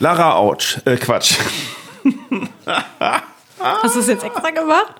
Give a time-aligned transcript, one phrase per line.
[0.00, 1.36] Lara Autsch, äh, Quatsch.
[3.58, 4.94] Hast du es jetzt extra gemacht?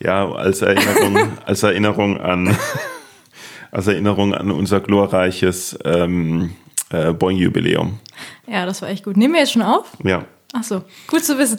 [0.00, 2.56] Ja, als Erinnerung, als Erinnerung an,
[3.70, 6.56] als Erinnerung an unser glorreiches ähm,
[6.88, 7.98] äh, Boing-Jubiläum.
[8.46, 9.18] Ja, das war echt gut.
[9.18, 9.92] Nehmen wir jetzt schon auf?
[10.04, 10.24] Ja.
[10.54, 11.58] Ach so, gut zu wissen.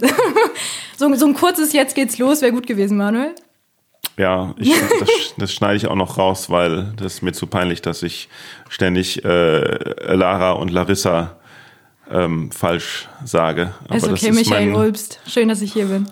[0.97, 3.35] so, so ein kurzes Jetzt geht's los wäre gut gewesen, Manuel.
[4.17, 7.83] Ja, ich, das, das schneide ich auch noch raus, weil das ist mir zu peinlich,
[7.83, 8.27] dass ich
[8.69, 11.37] ständig äh, Lara und Larissa
[12.11, 13.73] ähm, falsch sage.
[13.85, 15.19] Aber ist okay, Michael mein, Ulbst.
[15.27, 16.09] Schön, dass ich hier bin.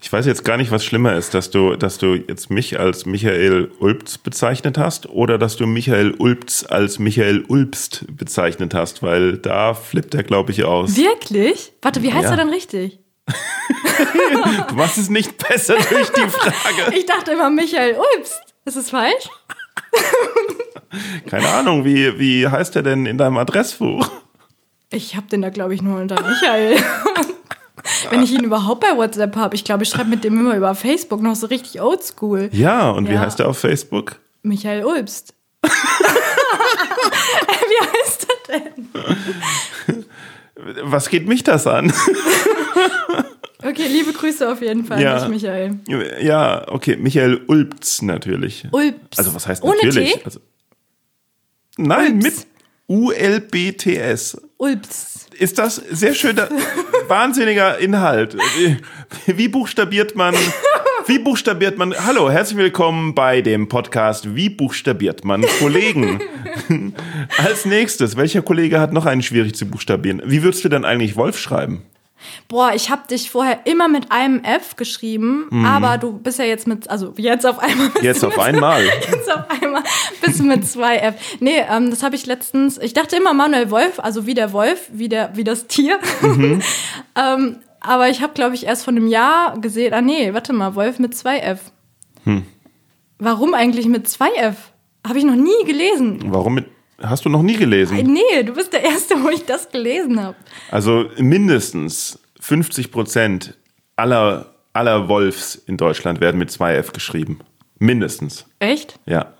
[0.00, 3.06] Ich weiß jetzt gar nicht, was schlimmer ist, dass du, dass du jetzt mich als
[3.06, 9.38] Michael Ulbst bezeichnet hast oder dass du Michael Ulbst als Michael Ulbst bezeichnet hast, weil
[9.38, 10.96] da flippt er, glaube ich, aus.
[10.96, 11.72] Wirklich?
[11.80, 12.30] Warte, wie heißt ja.
[12.32, 12.98] er dann richtig?
[14.68, 16.96] du machst es nicht besser durch die Frage.
[16.96, 18.42] Ich dachte immer Michael Ulbst.
[18.64, 19.28] Ist es falsch?
[21.28, 24.10] Keine Ahnung, wie, wie heißt er denn in deinem Adressbuch?
[24.92, 26.76] Ich habe den da, glaube ich, nur unter Michael.
[28.10, 29.54] Wenn ich ihn überhaupt bei WhatsApp habe.
[29.54, 32.50] Ich glaube, ich schreibe mit dem immer über Facebook noch so richtig oldschool.
[32.52, 33.12] Ja, und ja.
[33.12, 34.20] wie heißt er auf Facebook?
[34.42, 35.34] Michael Ulbst.
[35.62, 35.68] wie
[37.88, 38.88] heißt er denn?
[40.82, 41.92] Was geht mich das an?
[43.58, 45.14] okay, liebe Grüße auf jeden Fall, ja.
[45.14, 45.78] nicht Michael.
[46.20, 48.66] Ja, okay, Michael Ulbst natürlich.
[48.70, 49.18] Ulbst.
[49.18, 50.14] Also was heißt Ohne natürlich?
[50.14, 50.20] T?
[50.24, 50.40] Also,
[51.78, 52.24] nein, Ulbs.
[52.24, 52.46] mit
[52.88, 54.40] U-L-B-T-S.
[54.62, 55.26] Ulbs.
[55.36, 56.48] Ist das sehr schöner,
[57.08, 58.36] wahnsinniger Inhalt.
[59.26, 60.36] Wie buchstabiert man,
[61.08, 66.20] wie buchstabiert man, hallo, herzlich willkommen bei dem Podcast Wie buchstabiert man Kollegen?
[67.38, 70.22] Als nächstes, welcher Kollege hat noch einen schwierig zu buchstabieren?
[70.26, 71.82] Wie würdest du denn eigentlich Wolf schreiben?
[72.48, 75.64] Boah, ich habe dich vorher immer mit einem F geschrieben, mhm.
[75.64, 77.90] aber du bist ja jetzt mit, also jetzt auf einmal.
[78.00, 78.84] Jetzt auf mit, einmal.
[79.12, 79.82] Jetzt auf einmal
[80.20, 81.14] bist du mit zwei F.
[81.40, 84.88] Nee, ähm, das habe ich letztens, ich dachte immer Manuel Wolf, also wie der Wolf,
[84.92, 85.98] wie, der, wie das Tier.
[86.20, 86.62] Mhm.
[87.16, 90.74] ähm, aber ich habe, glaube ich, erst von einem Jahr gesehen, ah nee, warte mal,
[90.74, 91.72] Wolf mit zwei F.
[92.24, 92.44] Hm.
[93.18, 94.72] Warum eigentlich mit zwei F?
[95.06, 96.20] Habe ich noch nie gelesen.
[96.26, 96.66] Warum mit
[97.00, 97.96] Hast du noch nie gelesen?
[98.12, 100.36] Nee, du bist der Erste, wo ich das gelesen habe.
[100.70, 103.54] Also mindestens 50 Prozent
[103.96, 107.40] aller, aller Wolfs in Deutschland werden mit 2F geschrieben.
[107.78, 108.46] Mindestens.
[108.58, 108.98] Echt?
[109.06, 109.32] Ja.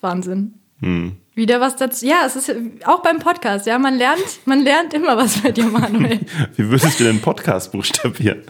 [0.00, 0.54] Wahnsinn.
[0.80, 1.16] Hm.
[1.34, 2.04] Wieder was dazu.
[2.04, 5.64] Ja, es ist auch beim Podcast, ja, man lernt, man lernt immer was bei dir,
[5.66, 6.20] Manuel.
[6.56, 8.42] Wie würdest du den Podcast buchstabieren?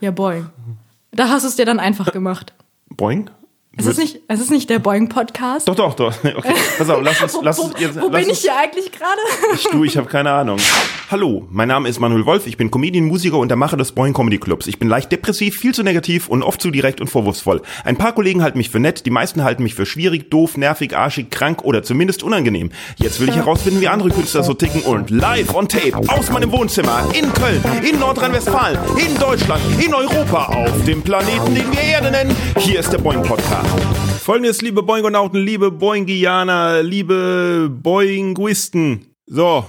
[0.00, 0.48] Ja, boing.
[1.10, 2.52] Da hast du es dir dann einfach gemacht.
[2.88, 3.30] Boing?
[3.78, 5.68] Es ist, nicht, es ist nicht der Boeing-Podcast.
[5.68, 6.14] Doch, doch, doch.
[6.36, 7.38] Okay, pass auf, lass uns.
[7.42, 9.20] Lass uns jetzt, wo, wo bin ich hier eigentlich gerade?
[9.54, 10.58] Ich, du, ich habe keine Ahnung.
[11.10, 14.12] Hallo, mein Name ist Manuel Wolf, ich bin Comedian, Musiker und der Macher des Boeing
[14.12, 14.66] Comedy Clubs.
[14.66, 17.62] Ich bin leicht depressiv, viel zu negativ und oft zu direkt und vorwurfsvoll.
[17.84, 20.96] Ein paar Kollegen halten mich für nett, die meisten halten mich für schwierig, doof, nervig,
[20.96, 22.72] arschig, krank oder zumindest unangenehm.
[22.96, 26.50] Jetzt will ich herausfinden, wie andere Künstler so ticken und live on tape aus meinem
[26.50, 32.10] Wohnzimmer in Köln, in Nordrhein-Westfalen, in Deutschland, in Europa, auf dem Planeten, den wir Erde
[32.10, 32.34] nennen.
[32.58, 33.65] Hier ist der Boeing Podcast.
[34.20, 39.06] Folgendes, liebe Boingonauten, liebe Boingianer, liebe Boinguisten.
[39.28, 39.64] So,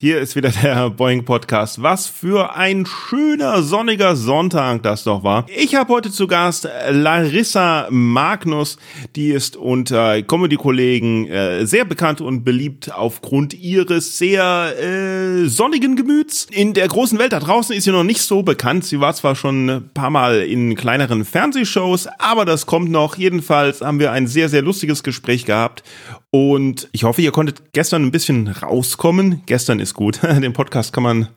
[0.00, 1.82] hier ist wieder der Boeing Podcast.
[1.82, 5.44] Was für ein schöner sonniger Sonntag das doch war.
[5.48, 8.78] Ich habe heute zu Gast Larissa Magnus,
[9.16, 16.46] die ist unter Comedy-Kollegen äh, sehr bekannt und beliebt aufgrund ihres sehr äh, sonnigen Gemüts.
[16.48, 18.84] In der großen Welt da draußen ist sie noch nicht so bekannt.
[18.84, 23.16] Sie war zwar schon ein paar Mal in kleineren Fernsehshows, aber das kommt noch.
[23.16, 25.82] Jedenfalls haben wir ein sehr, sehr lustiges Gespräch gehabt
[26.30, 29.42] und ich hoffe, ihr konntet gestern ein bisschen rauskommen.
[29.46, 30.22] Gestern ist gut.
[30.22, 31.28] Den Podcast kann man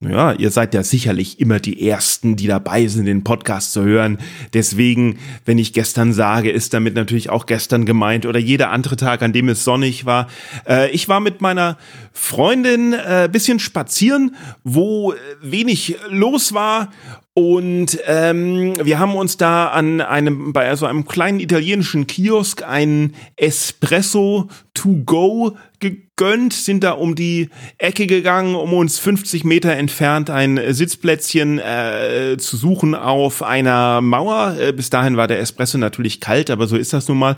[0.00, 4.18] ja, ihr seid ja sicherlich immer die Ersten, die dabei sind, den Podcast zu hören.
[4.52, 9.22] Deswegen, wenn ich gestern sage, ist damit natürlich auch gestern gemeint oder jeder andere Tag,
[9.22, 10.26] an dem es sonnig war.
[10.68, 11.78] Äh, ich war mit meiner
[12.12, 16.90] Freundin äh, bisschen spazieren, wo wenig los war
[17.38, 23.14] und ähm, wir haben uns da an einem, bei so einem kleinen italienischen Kiosk einen
[23.36, 30.30] Espresso to go gegönnt, sind da um die Ecke gegangen, um uns 50 Meter entfernt
[30.30, 34.56] ein Sitzplätzchen äh, zu suchen auf einer Mauer.
[34.58, 37.36] Äh, bis dahin war der Espresso natürlich kalt, aber so ist das nun mal.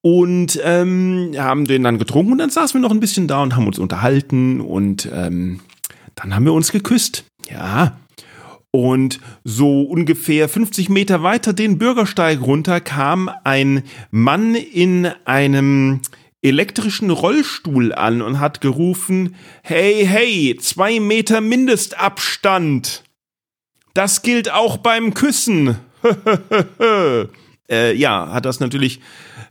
[0.00, 3.56] Und ähm, haben den dann getrunken und dann saßen wir noch ein bisschen da und
[3.56, 5.60] haben uns unterhalten und ähm,
[6.14, 7.26] dann haben wir uns geküsst.
[7.50, 7.98] Ja,
[8.74, 16.00] und so ungefähr 50 Meter weiter den Bürgersteig runter kam ein Mann in einem
[16.42, 23.04] elektrischen Rollstuhl an und hat gerufen, hey, hey, zwei Meter Mindestabstand.
[23.94, 25.78] Das gilt auch beim Küssen.
[27.70, 29.00] äh, ja, hat das natürlich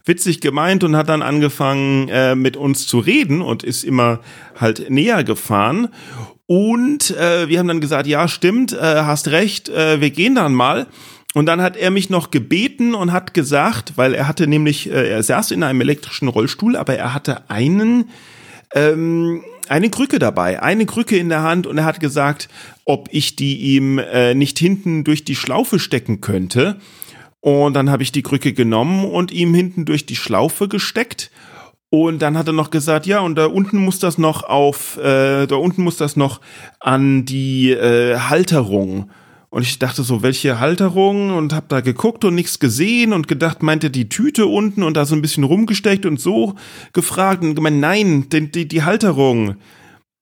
[0.03, 4.19] witzig gemeint und hat dann angefangen äh, mit uns zu reden und ist immer
[4.59, 5.87] halt näher gefahren.
[6.45, 10.54] Und äh, wir haben dann gesagt, ja, stimmt, äh, hast recht, äh, wir gehen dann
[10.54, 10.88] mal.
[11.34, 15.10] Und dann hat er mich noch gebeten und hat gesagt, weil er hatte nämlich, äh,
[15.10, 18.10] er saß in einem elektrischen Rollstuhl, aber er hatte einen,
[18.75, 22.50] ähm, eine Krücke dabei, eine Krücke in der Hand und er hat gesagt,
[22.86, 26.78] ob ich die ihm äh, nicht hinten durch die Schlaufe stecken könnte.
[27.40, 31.31] Und dann habe ich die Krücke genommen und ihm hinten durch die Schlaufe gesteckt.
[31.94, 35.45] Und dann hat er noch gesagt, ja, und da unten muss das noch auf, äh,
[35.45, 36.42] da unten muss das noch
[36.80, 39.12] an die äh, Halterung.
[39.51, 41.30] Und ich dachte so, welche Halterung?
[41.38, 45.06] Und hab da geguckt und nichts gesehen und gedacht, meinte die Tüte unten und da
[45.06, 46.56] so ein bisschen rumgesteckt und so
[46.94, 49.57] gefragt und gemeint, nein, die, die, die Halterung.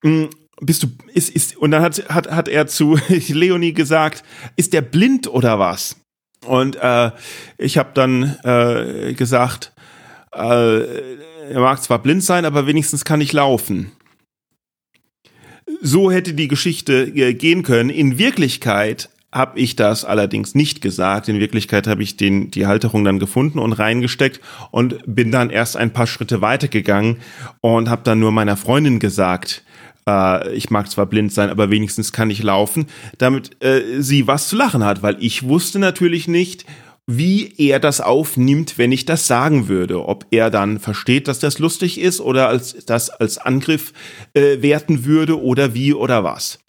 [0.03, 0.27] Hm,
[0.59, 4.25] bist du, ist, ist, und dann hat, hat, hat er zu Leonie gesagt,
[4.57, 5.95] ist der blind oder was?
[6.45, 7.11] Und äh,
[7.57, 9.71] ich habe dann äh, gesagt,
[10.33, 10.81] äh,
[11.49, 13.91] er mag zwar blind sein, aber wenigstens kann ich laufen.
[15.81, 17.89] So hätte die Geschichte äh, gehen können.
[17.89, 21.29] In Wirklichkeit habe ich das allerdings nicht gesagt.
[21.29, 24.41] In Wirklichkeit habe ich den, die Halterung dann gefunden und reingesteckt
[24.71, 27.17] und bin dann erst ein paar Schritte weitergegangen
[27.61, 29.63] und habe dann nur meiner Freundin gesagt,
[30.07, 32.87] äh, ich mag zwar blind sein, aber wenigstens kann ich laufen,
[33.17, 36.65] damit äh, sie was zu lachen hat, weil ich wusste natürlich nicht,
[37.07, 40.07] wie er das aufnimmt, wenn ich das sagen würde.
[40.07, 43.93] Ob er dann versteht, dass das lustig ist oder als das als Angriff
[44.33, 46.59] äh, werten würde oder wie oder was.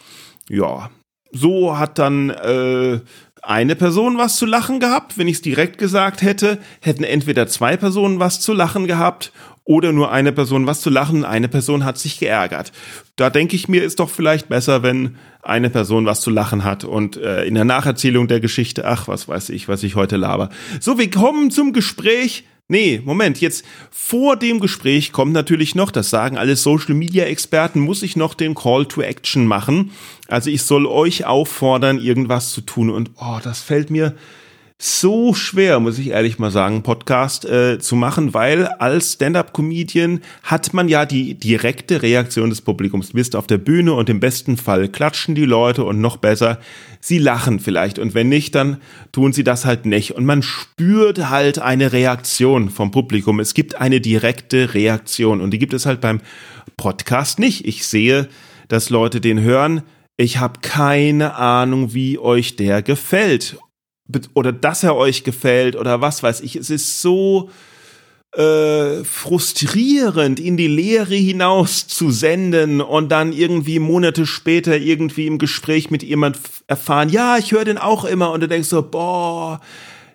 [0.48, 0.90] Ja,
[1.30, 3.00] so hat dann äh,
[3.42, 5.18] eine Person was zu lachen gehabt.
[5.18, 9.32] Wenn ich es direkt gesagt hätte, hätten entweder zwei Personen was zu lachen gehabt
[9.64, 11.24] oder nur eine Person was zu lachen.
[11.24, 12.72] Eine Person hat sich geärgert.
[13.16, 16.84] Da denke ich mir, ist doch vielleicht besser, wenn eine Person was zu lachen hat
[16.84, 20.50] und äh, in der Nacherzählung der Geschichte, ach, was weiß ich, was ich heute laber.
[20.80, 26.08] So, wir kommen zum Gespräch Nee, Moment, jetzt vor dem Gespräch kommt natürlich noch, das
[26.08, 29.90] sagen alle Social Media Experten, muss ich noch den Call to Action machen.
[30.28, 34.14] Also ich soll euch auffordern, irgendwas zu tun und oh, das fällt mir
[34.84, 40.74] so schwer, muss ich ehrlich mal sagen, Podcast äh, zu machen, weil als Stand-up-Comedian hat
[40.74, 43.10] man ja die direkte Reaktion des Publikums.
[43.10, 46.58] Du bist auf der Bühne und im besten Fall klatschen die Leute und noch besser,
[46.98, 48.00] sie lachen vielleicht.
[48.00, 48.78] Und wenn nicht, dann
[49.12, 50.16] tun sie das halt nicht.
[50.16, 53.38] Und man spürt halt eine Reaktion vom Publikum.
[53.38, 56.20] Es gibt eine direkte Reaktion und die gibt es halt beim
[56.76, 57.68] Podcast nicht.
[57.68, 58.28] Ich sehe,
[58.66, 59.82] dass Leute den hören.
[60.16, 63.58] Ich habe keine Ahnung, wie euch der gefällt
[64.34, 66.56] oder dass er euch gefällt oder was weiß ich.
[66.56, 67.50] Es ist so
[68.36, 75.38] äh, frustrierend, in die Leere hinaus zu senden und dann irgendwie Monate später irgendwie im
[75.38, 79.60] Gespräch mit jemand erfahren, ja, ich höre den auch immer und du denkst so, boah,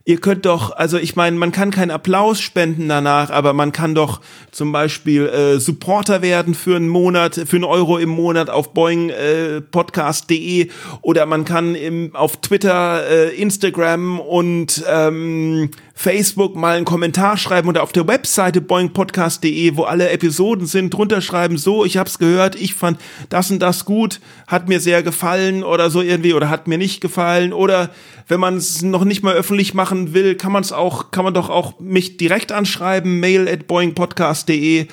[0.08, 3.94] ihr könnt doch, also ich meine, man kann keinen Applaus spenden danach, aber man kann
[3.94, 4.22] doch
[4.52, 10.62] zum Beispiel äh, Supporter werden für einen Monat, für einen Euro im Monat auf boingpodcast.de
[10.62, 10.70] äh,
[11.02, 17.68] oder man kann im, auf Twitter, äh, Instagram und ähm, Facebook mal einen Kommentar schreiben
[17.68, 22.54] oder auf der Webseite boingpodcast.de, wo alle Episoden sind, drunter schreiben, so, ich hab's gehört,
[22.54, 26.68] ich fand das und das gut, hat mir sehr gefallen oder so irgendwie oder hat
[26.68, 27.90] mir nicht gefallen oder
[28.28, 31.34] wenn man es noch nicht mal öffentlich machen will, kann man es auch, kann man
[31.34, 34.88] doch auch mich direkt anschreiben, mail at boingpodcast.de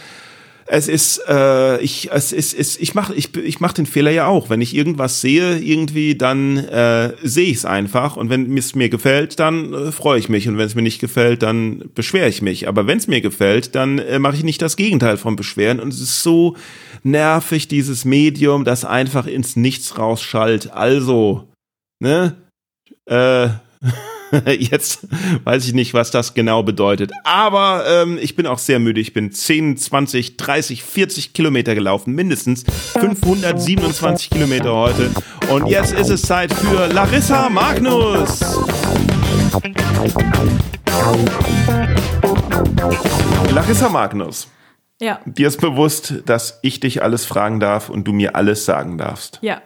[0.66, 4.26] es ist, äh, ich, es ist, es, ich mache ich, ich mach den Fehler ja
[4.26, 4.48] auch.
[4.48, 8.16] Wenn ich irgendwas sehe, irgendwie, dann äh, sehe ich es einfach.
[8.16, 10.48] Und wenn es mir gefällt, dann äh, freue ich mich.
[10.48, 12.66] Und wenn es mir nicht gefällt, dann beschwere ich mich.
[12.66, 15.80] Aber wenn es mir gefällt, dann äh, mache ich nicht das Gegenteil von Beschweren.
[15.80, 16.56] Und es ist so
[17.02, 20.72] nervig, dieses Medium, das einfach ins Nichts rausschallt.
[20.72, 21.48] Also,
[22.00, 22.36] ne?
[23.04, 23.48] Äh,
[24.58, 25.06] Jetzt
[25.44, 27.12] weiß ich nicht, was das genau bedeutet.
[27.24, 29.00] Aber ähm, ich bin auch sehr müde.
[29.00, 32.14] Ich bin 10, 20, 30, 40 Kilometer gelaufen.
[32.14, 32.64] Mindestens
[32.98, 35.10] 527 Kilometer heute.
[35.50, 38.40] Und jetzt ist es Zeit für Larissa Magnus.
[43.52, 44.48] Larissa Magnus.
[45.00, 45.20] Ja.
[45.26, 49.38] Dir ist bewusst, dass ich dich alles fragen darf und du mir alles sagen darfst.
[49.42, 49.60] Ja.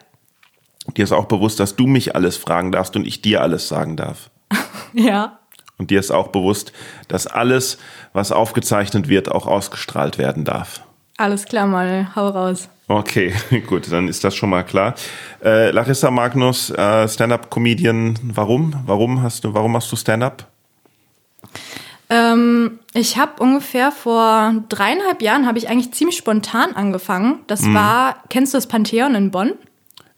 [0.96, 3.96] Dir ist auch bewusst, dass du mich alles fragen darfst und ich dir alles sagen
[3.96, 4.30] darf.
[4.94, 5.38] Ja.
[5.76, 6.72] Und dir ist auch bewusst,
[7.08, 7.78] dass alles,
[8.12, 10.80] was aufgezeichnet wird, auch ausgestrahlt werden darf.
[11.18, 12.68] Alles klar, mal hau raus.
[12.88, 13.34] Okay,
[13.66, 14.94] gut, dann ist das schon mal klar.
[15.44, 18.74] Äh, Larissa Magnus, äh, Stand-up-Comedian, warum?
[18.86, 20.46] Warum hast du, warum machst du Stand-up?
[22.10, 27.40] Ähm, ich habe ungefähr vor dreieinhalb Jahren habe ich eigentlich ziemlich spontan angefangen.
[27.46, 27.74] Das mhm.
[27.74, 29.52] war, kennst du das Pantheon in Bonn?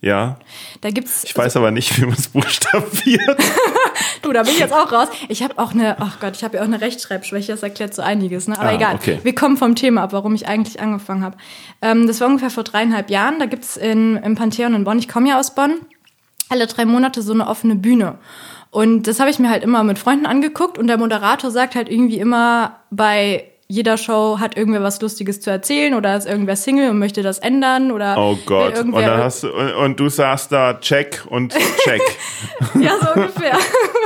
[0.03, 0.37] Ja.
[0.81, 1.23] Da gibt's.
[1.25, 3.37] Ich weiß aber nicht, wie man es buchstabiert.
[4.23, 5.07] du, da bin ich jetzt auch raus.
[5.29, 8.01] Ich habe auch eine, ach Gott, ich habe ja auch eine Rechtschreibschwäche, das erklärt so
[8.01, 8.57] einiges, ne?
[8.59, 8.95] Aber Ah, egal.
[8.95, 9.19] okay.
[9.21, 11.37] Wir kommen vom Thema ab, warum ich eigentlich angefangen habe.
[11.83, 13.37] Ähm, das war ungefähr vor dreieinhalb Jahren.
[13.39, 15.73] Da gibt's in, im Pantheon in Bonn, ich komme ja aus Bonn,
[16.49, 18.17] alle drei Monate so eine offene Bühne.
[18.71, 21.89] Und das habe ich mir halt immer mit Freunden angeguckt und der Moderator sagt halt
[21.89, 26.89] irgendwie immer bei jeder Show hat irgendwer was Lustiges zu erzählen oder ist irgendwer Single
[26.89, 28.77] und möchte das ändern oder Oh Gott.
[28.77, 32.01] Und, dann hast du, und, und du sagst da Check und Check.
[32.81, 33.57] Ja, so ungefähr.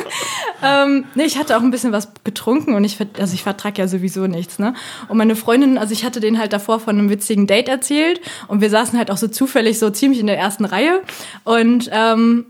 [0.63, 3.87] ähm, nee, ich hatte auch ein bisschen was getrunken und ich, also ich vertrag ja
[3.87, 4.75] sowieso nichts, ne?
[5.07, 8.61] Und meine Freundin, also ich hatte denen halt davor von einem witzigen Date erzählt und
[8.61, 11.01] wir saßen halt auch so zufällig so ziemlich in der ersten Reihe
[11.43, 12.45] und ähm,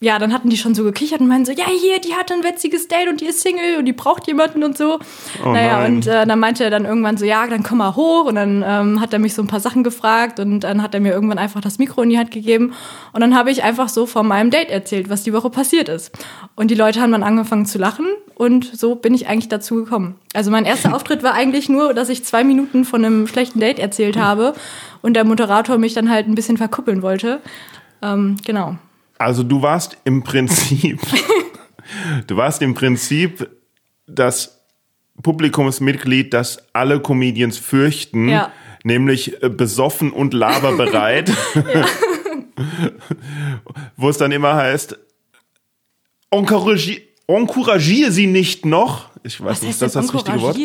[0.00, 2.44] ja, dann hatten die schon so gekichert und meinten so, ja, hier, die hatte ein
[2.44, 5.00] witziges Date und die ist Single und die braucht jemanden und so.
[5.44, 5.96] Oh naja, nein.
[5.96, 8.26] und äh, dann meinte er dann irgendwann so, ja, dann komm mal hoch.
[8.26, 11.00] Und dann ähm, hat er mich so ein paar Sachen gefragt und dann hat er
[11.00, 12.74] mir irgendwann einfach das Mikro in die Hand gegeben.
[13.12, 16.12] Und dann habe ich einfach so von meinem Date erzählt, was die Woche passiert ist.
[16.54, 20.14] Und die Leute haben dann angefangen zu lachen und so bin ich eigentlich dazu gekommen.
[20.32, 23.80] Also mein erster Auftritt war eigentlich nur, dass ich zwei Minuten von einem schlechten Date
[23.80, 24.54] erzählt habe
[25.02, 27.40] und der Moderator mich dann halt ein bisschen verkuppeln wollte.
[28.00, 28.76] Ähm, genau.
[29.18, 31.00] Also du warst im Prinzip,
[32.26, 33.48] du warst im Prinzip
[34.06, 34.60] das
[35.22, 38.52] Publikumsmitglied, das alle Comedians fürchten, Ja.
[38.84, 41.32] nämlich äh, besoffen und laberbereit,
[43.96, 44.96] wo es dann immer heißt,
[46.30, 49.07] encouragi- encouragiere sie nicht noch.
[49.22, 50.56] Ich weiß Was nicht, heißt ist das das richtige Wort?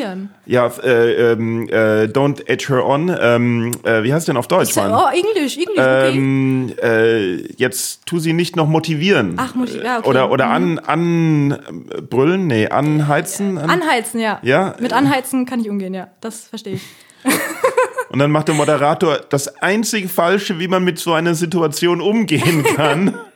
[0.45, 3.15] Ja, äh, ähm, äh, don't edge her on.
[3.19, 4.93] Ähm, äh, wie heißt denn auf Deutsch, Mann?
[4.93, 6.09] Oh, Englisch, Englisch, okay.
[6.17, 9.33] Ähm, äh, jetzt tu sie nicht noch motivieren.
[9.37, 10.09] Ach, motiv- ja, okay.
[10.09, 12.47] Oder, oder an, an äh, brüllen?
[12.47, 13.57] Nee, anheizen?
[13.57, 14.39] An, Anheizen, ja.
[14.43, 14.75] Ja?
[14.79, 16.07] Mit Anheizen kann ich umgehen, ja.
[16.21, 16.81] Das verstehe ich.
[18.09, 22.63] und dann macht der Moderator das einzig Falsche, wie man mit so einer Situation umgehen
[22.75, 23.17] kann.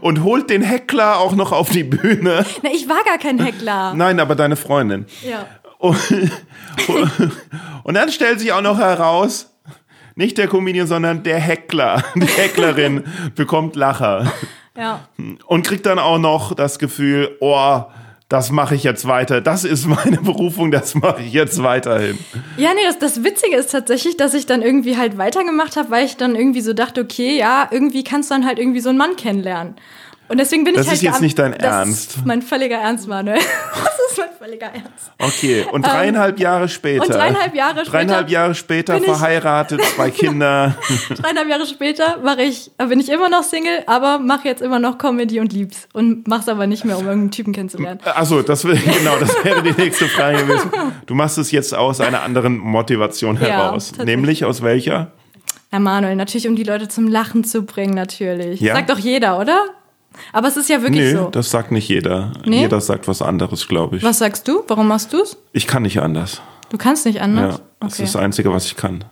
[0.00, 2.44] und holt den Heckler auch noch auf die Bühne.
[2.62, 3.94] Na, ich war gar kein Heckler.
[3.94, 5.06] Nein, aber deine Freundin.
[5.22, 5.46] Ja.
[5.78, 5.98] Und,
[7.84, 9.52] und dann stellt sich auch noch heraus,
[10.14, 14.32] nicht der Comedian, sondern der Heckler, die Hecklerin bekommt Lacher.
[14.74, 15.06] Ja.
[15.46, 17.82] und kriegt dann auch noch das Gefühl, oh,
[18.32, 19.42] das mache ich jetzt weiter.
[19.42, 22.18] Das ist meine Berufung, das mache ich jetzt weiterhin.
[22.56, 26.06] Ja, nee, das, das Witzige ist tatsächlich, dass ich dann irgendwie halt weitergemacht habe, weil
[26.06, 28.96] ich dann irgendwie so dachte, okay, ja, irgendwie kannst du dann halt irgendwie so einen
[28.96, 29.74] Mann kennenlernen.
[30.32, 32.16] Und deswegen bin Das ich halt ist jetzt nicht dein das Ernst.
[32.16, 33.38] Ist mein völliger Ernst, Manuel.
[33.74, 35.12] Das ist mein völliger Ernst.
[35.18, 37.04] Okay, und dreieinhalb Jahre später.
[37.04, 40.74] Ähm, und dreieinhalb Jahre später Dreieinhalb Jahre später ich- verheiratet, zwei Kinder.
[41.14, 44.98] Dreieinhalb Jahre später mache ich, bin ich immer noch Single, aber mache jetzt immer noch
[44.98, 45.88] Comedy und lieb's.
[45.94, 48.00] Und mach's aber nicht mehr, um irgendeinen Typen kennenzulernen.
[48.04, 50.70] Achso, das genau, das wäre die nächste Frage gewesen.
[51.06, 53.92] Du machst es jetzt aus einer anderen Motivation Ja, heraus.
[54.02, 55.12] Nämlich aus welcher?
[55.72, 58.60] Ja, Manuel, natürlich, um die Leute zum Lachen zu bringen, natürlich.
[58.60, 58.74] Ja.
[58.74, 59.58] Sagt doch jeder, oder?
[60.32, 61.30] Aber es ist ja wirklich Nee, so.
[61.30, 62.32] das sagt nicht jeder.
[62.44, 62.60] Nee?
[62.60, 64.02] Jeder sagt was anderes, glaube ich.
[64.02, 64.62] Was sagst du?
[64.68, 65.36] Warum machst du's?
[65.52, 66.40] Ich kann nicht anders.
[66.70, 67.62] Du kannst nicht Ja, anders?
[67.80, 68.02] das okay.
[68.04, 69.04] ist das Einzige, was ich kann.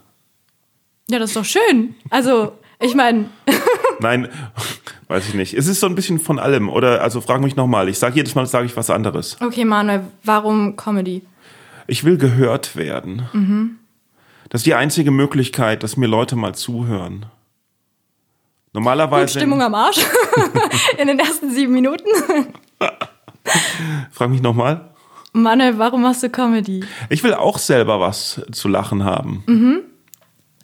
[1.09, 1.95] Ja, das ist doch schön.
[2.11, 3.27] Also, ich meine,
[4.01, 4.29] Nein,
[5.09, 5.53] weiß ich nicht.
[5.55, 6.69] Es ist so ein bisschen von allem.
[6.71, 7.89] Oder also frag mich nochmal.
[7.89, 9.37] Ich sage jedes Mal sage ich was anderes.
[9.41, 11.23] okay, Manuel, warum Comedy?
[11.87, 13.23] Ich will gehört werden.
[13.33, 13.77] Mhm.
[14.49, 17.27] Das ist die einzige Möglichkeit, dass mir Leute mal zuhören.
[18.73, 19.39] Normalerweise.
[19.39, 19.99] Stimmung am Arsch
[20.99, 22.07] in den ersten sieben Minuten.
[24.13, 24.91] Frag mich nochmal.
[25.33, 26.85] Manuel, warum machst du Comedy?
[27.09, 29.45] Ich will auch selber was zu lachen haben.
[29.47, 29.81] Mhm.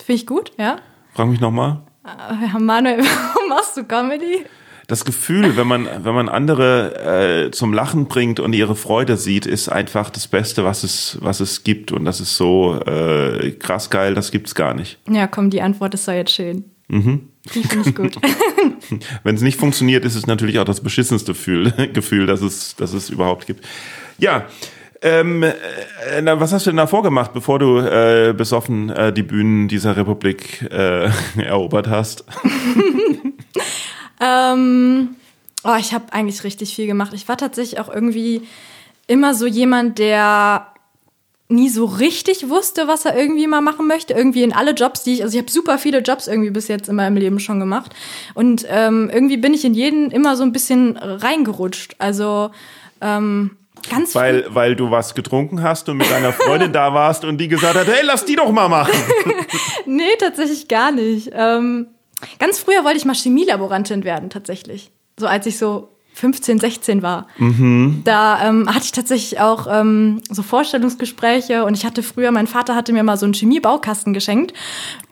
[0.03, 0.77] Finde ich gut, ja?
[1.15, 1.83] Frag mich nochmal.
[2.05, 2.99] Ja, Manuel,
[3.35, 4.45] warum machst du Comedy?
[4.87, 9.45] Das Gefühl, wenn man, wenn man andere äh, zum Lachen bringt und ihre Freude sieht,
[9.45, 11.91] ist einfach das Beste, was es, was es gibt.
[11.91, 14.99] Und das ist so äh, krass geil, das gibt's gar nicht.
[15.11, 16.71] Ja, komm, die Antwort ist doch jetzt schön.
[16.87, 17.31] Mhm.
[17.55, 18.17] Die finde ich gut.
[19.25, 22.93] Wenn es nicht funktioniert, ist es natürlich auch das beschissenste Gefühl, Gefühl das, es, das
[22.93, 23.65] es überhaupt gibt.
[24.19, 24.47] Ja,
[25.03, 25.53] ähm, äh,
[26.23, 29.97] na, was hast du denn da vorgemacht, bevor du äh, besoffen äh, die Bühnen dieser
[29.97, 32.25] Republik äh, erobert hast?
[34.21, 35.17] Ähm,
[35.65, 37.13] oh, ich habe eigentlich richtig viel gemacht.
[37.13, 38.43] Ich war tatsächlich auch irgendwie
[39.07, 40.67] immer so jemand, der
[41.49, 44.15] nie so richtig wusste, was er irgendwie mal machen möchte.
[44.15, 46.89] Irgendwie in alle Jobs, die ich, also ich habe super viele Jobs irgendwie bis jetzt
[46.89, 47.95] in meinem Leben schon gemacht.
[48.35, 51.95] Und ähm, irgendwie bin ich in jeden immer so ein bisschen reingerutscht.
[51.99, 52.51] Also
[53.01, 53.57] ähm,
[53.89, 57.49] ganz Weil, weil du was getrunken hast und mit deiner Freundin da warst und die
[57.49, 58.95] gesagt hat, hey, lass die doch mal machen.
[59.89, 61.31] Nee, tatsächlich gar nicht.
[61.33, 61.87] Ähm,
[62.41, 64.91] ganz früher wollte ich mal Chemielaborantin werden, tatsächlich.
[65.17, 67.27] So als ich so 15, 16 war.
[67.37, 68.01] Mhm.
[68.05, 72.75] Da ähm, hatte ich tatsächlich auch ähm, so Vorstellungsgespräche und ich hatte früher, mein Vater
[72.75, 74.55] hatte mir mal so einen Chemiebaukasten geschenkt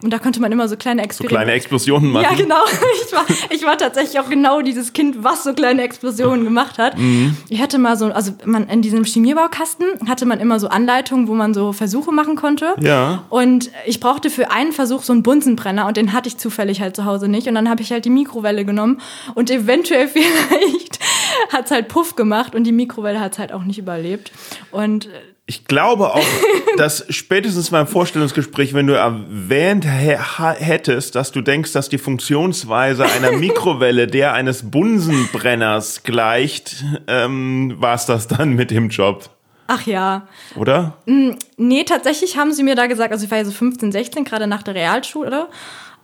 [0.02, 1.34] und da konnte man immer so kleine So Experimente.
[1.36, 2.26] kleine Explosionen machen.
[2.30, 2.56] Ja, genau.
[3.06, 6.96] Ich war, ich war tatsächlich auch genau dieses Kind, was so kleine Explosionen gemacht hat.
[6.96, 7.36] Mhm.
[7.48, 11.34] Ich hatte mal so, also man in diesem Chemiebaukasten hatte man immer so Anleitungen, wo
[11.34, 12.74] man so Versuche machen konnte.
[12.80, 13.24] Ja.
[13.28, 16.96] Und ich brauchte für einen Versuch so einen Bunsenbrenner und den hatte ich zufällig halt
[16.96, 17.46] zu Hause nicht.
[17.46, 19.00] Und dann habe ich halt die Mikrowelle genommen
[19.34, 20.93] und eventuell vielleicht
[21.52, 24.32] hat's halt Puff gemacht und die Mikrowelle hat's halt auch nicht überlebt.
[24.70, 25.10] Und äh,
[25.46, 26.24] Ich glaube auch,
[26.76, 30.16] dass spätestens beim Vorstellungsgespräch, wenn du erwähnt hä-
[30.58, 37.94] hättest, dass du denkst, dass die Funktionsweise einer Mikrowelle der eines Bunsenbrenners gleicht, ähm, war
[37.94, 39.30] es das dann mit dem Job,
[39.66, 40.98] ach ja, oder?
[41.06, 44.46] Nee, tatsächlich haben sie mir da gesagt, also ich war ja so 15, 16, gerade
[44.46, 45.48] nach der Realschule.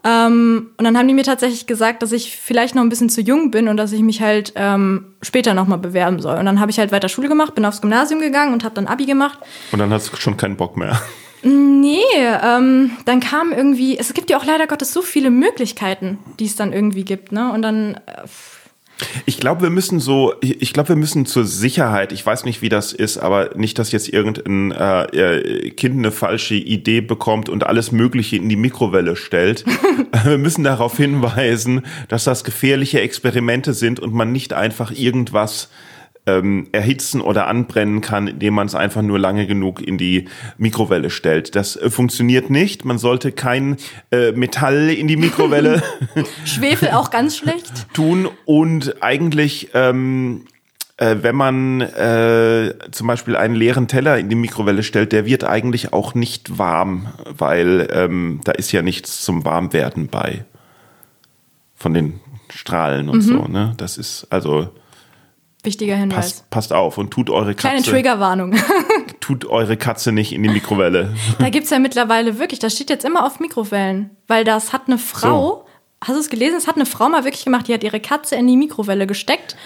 [0.03, 3.21] Ähm, und dann haben die mir tatsächlich gesagt, dass ich vielleicht noch ein bisschen zu
[3.21, 6.39] jung bin und dass ich mich halt ähm, später nochmal bewerben soll.
[6.39, 8.87] Und dann habe ich halt weiter Schule gemacht, bin aufs Gymnasium gegangen und habe dann
[8.87, 9.39] Abi gemacht.
[9.73, 11.01] Und dann hast du schon keinen Bock mehr.
[11.43, 12.03] Nee,
[12.43, 16.57] ähm, dann kam irgendwie, es gibt ja auch leider Gottes so viele Möglichkeiten, die es
[16.57, 17.53] dann irgendwie gibt, ne?
[17.53, 18.27] Und dann, äh,
[19.27, 22.69] Ich glaube, wir müssen so, ich glaube, wir müssen zur Sicherheit, ich weiß nicht, wie
[22.69, 27.65] das ist, aber nicht, dass jetzt irgendein äh, äh, Kind eine falsche Idee bekommt und
[27.67, 29.65] alles Mögliche in die Mikrowelle stellt.
[30.25, 35.69] wir müssen darauf hinweisen, dass das gefährliche Experimente sind und man nicht einfach irgendwas
[36.27, 41.11] ähm, erhitzen oder anbrennen kann, indem man es einfach nur lange genug in die Mikrowelle
[41.11, 41.57] stellt.
[41.57, 42.85] Das äh, funktioniert nicht.
[42.85, 43.77] Man sollte kein
[44.11, 45.83] äh, Metall in die Mikrowelle
[46.45, 47.87] Schwefel auch ganz schlecht.
[47.95, 50.45] tun und eigentlich, ähm,
[50.99, 55.45] äh, wenn man äh, zum Beispiel einen leeren Teller in die Mikrowelle stellt, der wird
[55.45, 60.45] eigentlich auch nicht warm, weil ähm, da ist ja nichts zum Warmwerden bei
[61.75, 63.47] von den Strahlen und so.
[63.47, 63.73] Ne?
[63.79, 64.69] Das ist also
[65.63, 66.17] Wichtiger Hinweis.
[66.17, 68.55] passt, passt auf und tut eure Kleine Katze Triggerwarnung.
[69.21, 71.15] tut eure Katze nicht in die Mikrowelle.
[71.39, 74.99] Da gibt's ja mittlerweile wirklich, das steht jetzt immer auf Mikrowellen, weil das hat eine
[74.99, 75.67] Frau,
[76.03, 76.57] hast du es gelesen?
[76.57, 79.57] Es hat eine Frau mal wirklich gemacht, die hat ihre Katze in die Mikrowelle gesteckt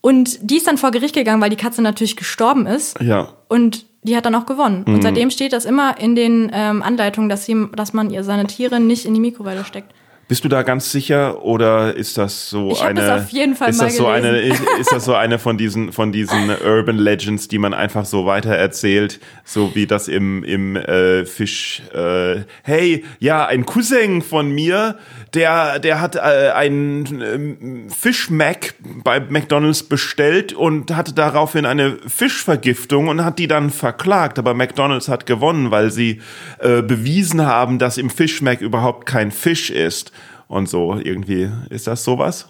[0.00, 3.34] und die ist dann vor Gericht gegangen, weil die Katze natürlich gestorben ist Ja.
[3.48, 4.84] und die hat dann auch gewonnen.
[4.86, 4.94] Mhm.
[4.94, 8.46] Und seitdem steht das immer in den ähm, Anleitungen, dass, sie, dass man ihr seine
[8.46, 9.92] Tiere nicht in die Mikrowelle steckt.
[10.28, 13.70] Bist du da ganz sicher oder ist das so Ich eine es auf jeden Fall
[13.70, 14.26] ist mal das so gelesen.
[14.26, 14.38] eine
[14.80, 18.50] ist, das so eine von diesen von diesen Urban Legends, die man einfach so weiter
[18.50, 24.98] erzählt, so wie das im im äh, Fisch äh, hey, ja, ein Cousin von mir,
[25.32, 31.98] der der hat äh, einen ähm, Fisch Mac bei McDonald's bestellt und hatte daraufhin eine
[32.04, 36.20] Fischvergiftung und hat die dann verklagt, aber McDonald's hat gewonnen, weil sie
[36.58, 40.10] äh, bewiesen haben, dass im Fish Mac überhaupt kein Fisch ist
[40.48, 42.46] und so irgendwie ist das sowas?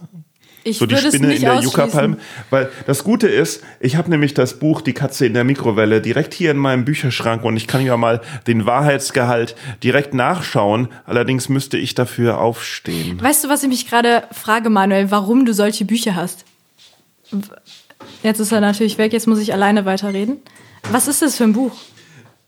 [0.66, 1.60] Ich So die Spinne in der.
[1.60, 2.16] Yucca-Palme.
[2.50, 6.34] Weil das Gute ist, ich habe nämlich das Buch Die Katze in der Mikrowelle direkt
[6.34, 9.54] hier in meinem Bücherschrank und ich kann ja mal den Wahrheitsgehalt
[9.84, 10.88] direkt nachschauen.
[11.04, 13.22] Allerdings müsste ich dafür aufstehen.
[13.22, 16.44] Weißt du, was ich mich gerade frage, Manuel, warum du solche Bücher hast?
[18.24, 20.38] Jetzt ist er natürlich weg, jetzt muss ich alleine weiterreden.
[20.90, 21.76] Was ist das für ein Buch?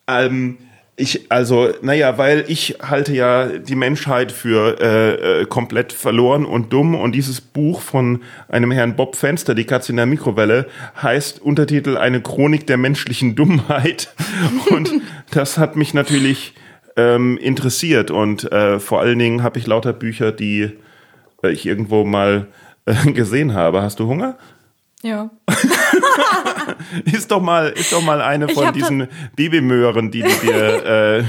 [0.09, 0.59] Ähm,
[0.99, 6.73] ich, also, naja, weil ich halte ja die Menschheit für äh, äh, komplett verloren und
[6.73, 10.67] dumm und dieses Buch von einem Herrn Bob Fenster, Die Katze in der Mikrowelle,
[11.01, 14.13] heißt Untertitel Eine Chronik der menschlichen Dummheit
[14.71, 14.91] und
[15.31, 16.55] das hat mich natürlich
[16.97, 20.73] ähm, interessiert und äh, vor allen Dingen habe ich lauter Bücher, die
[21.45, 22.49] äh, ich irgendwo mal
[22.87, 23.83] äh, gesehen habe.
[23.83, 24.37] Hast du Hunger?
[25.03, 25.31] Ja.
[27.05, 30.85] Ist doch mal, ist doch mal eine von diesen Babymöhren, die du dir
[31.19, 31.25] äh,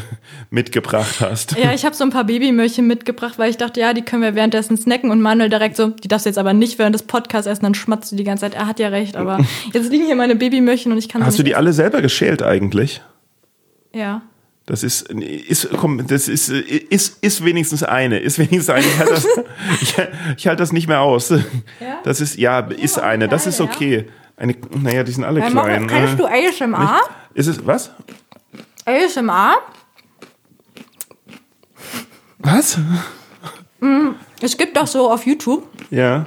[0.49, 1.57] mitgebracht hast.
[1.57, 4.35] Ja, ich habe so ein paar Babymöhrchen mitgebracht, weil ich dachte, ja, die können wir
[4.35, 7.47] währenddessen snacken und Manuel direkt so, die darfst du jetzt aber nicht während des Podcasts
[7.47, 8.53] essen, dann schmatzt du die ganze Zeit.
[8.53, 9.39] Er hat ja recht, aber
[9.73, 13.01] jetzt liegen hier meine Babymöhrchen und ich kann Hast du die alle selber geschält eigentlich?
[13.01, 13.09] essen.
[13.93, 14.21] Ja.
[14.65, 18.85] Das ist, ist, komm, das ist, ist, ist wenigstens eine, ist wenigstens eine.
[18.85, 19.27] Ich halte das,
[19.81, 19.95] ich,
[20.37, 21.33] ich halte das nicht mehr aus.
[22.03, 24.05] Das ist, ja, ist eine, das ist okay.
[24.39, 25.83] Eine, naja, die sind alle Äh, klein.
[25.83, 27.01] Mach, kannst du ASMR?
[27.33, 27.91] Ist es, was?
[28.85, 29.57] ASMR?
[32.39, 32.79] Was?
[34.41, 35.67] Es gibt doch so auf YouTube.
[35.89, 36.25] Ja.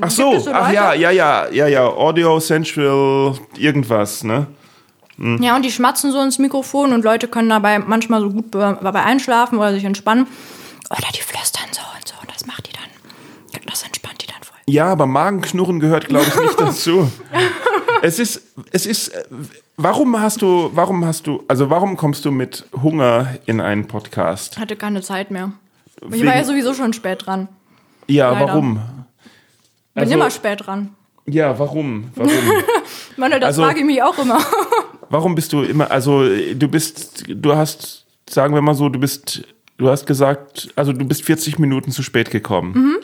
[0.00, 4.46] Ach so, so ach ja, ja, ja, ja, ja, Audio Central, irgendwas, ne?
[5.16, 8.78] Ja, und die schmatzen so ins Mikrofon und Leute können dabei manchmal so gut be-
[8.82, 10.26] dabei einschlafen oder sich entspannen.
[10.90, 13.62] Oder die flüstern so und so und das macht die dann.
[13.66, 14.03] Das entspannt.
[14.66, 17.10] Ja, aber Magenknurren gehört, glaube ich, nicht dazu.
[18.02, 19.12] Es ist, es ist,
[19.76, 24.58] warum hast du, warum hast du, also warum kommst du mit Hunger in einen Podcast?
[24.58, 25.52] Hatte keine Zeit mehr.
[26.06, 27.48] Ich Wegen- war ja sowieso schon spät dran.
[28.06, 28.46] Ja, Leider.
[28.48, 28.74] warum?
[28.74, 30.94] Bin Also- immer spät dran.
[31.26, 32.10] Ja, warum?
[32.14, 32.32] Warum?
[33.16, 34.38] Manuel, das Also- frage ich mich auch immer.
[35.08, 39.42] warum bist du immer, also du bist, du hast, sagen wir mal so, du bist,
[39.78, 42.72] du hast gesagt, also du bist 40 Minuten zu spät gekommen.
[42.74, 42.96] Mhm.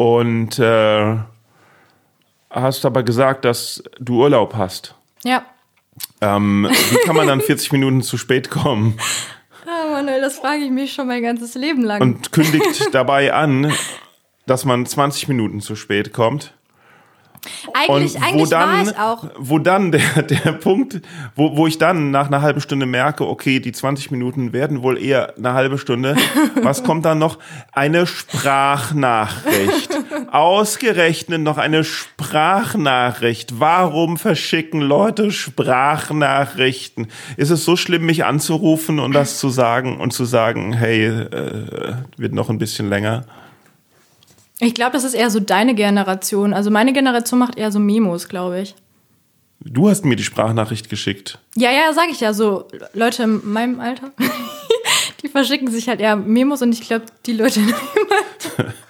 [0.00, 1.16] Und äh,
[2.48, 4.94] hast aber gesagt, dass du Urlaub hast.
[5.24, 5.44] ja.
[6.22, 8.98] Ähm, wie kann man dann 40 Minuten zu spät kommen
[9.66, 12.00] Ah, Manuel, das frage ich mich schon mein ganzes Leben lang.
[12.00, 13.70] und kündigt dabei an,
[14.46, 16.54] dass man 20 Minuten zu spät kommt?
[17.72, 19.24] Eigentlich Und wo eigentlich war dann, ich auch.
[19.38, 21.00] wo dann der, der Punkt,
[21.34, 24.98] wo, wo ich dann nach einer halben Stunde merke, okay, die 20 Minuten werden wohl
[25.02, 26.16] eher eine halbe Stunde.
[26.62, 27.38] Was kommt dann noch?
[27.72, 29.90] Eine Sprachnachricht.
[30.30, 33.58] Ausgerechnet noch eine Sprachnachricht.
[33.58, 37.08] Warum verschicken Leute Sprachnachrichten?
[37.36, 41.94] Ist es so schlimm, mich anzurufen und das zu sagen und zu sagen, hey, äh,
[42.16, 43.24] wird noch ein bisschen länger?
[44.60, 46.52] Ich glaube, das ist eher so deine Generation.
[46.52, 48.74] Also meine Generation macht eher so Memos, glaube ich.
[49.60, 51.38] Du hast mir die Sprachnachricht geschickt.
[51.54, 52.32] Ja, ja, sag ich ja.
[52.32, 54.12] So Leute in meinem Alter,
[55.22, 57.76] die verschicken sich halt eher Memos und ich glaube, die Leute in meinem
[58.10, 58.74] Alter,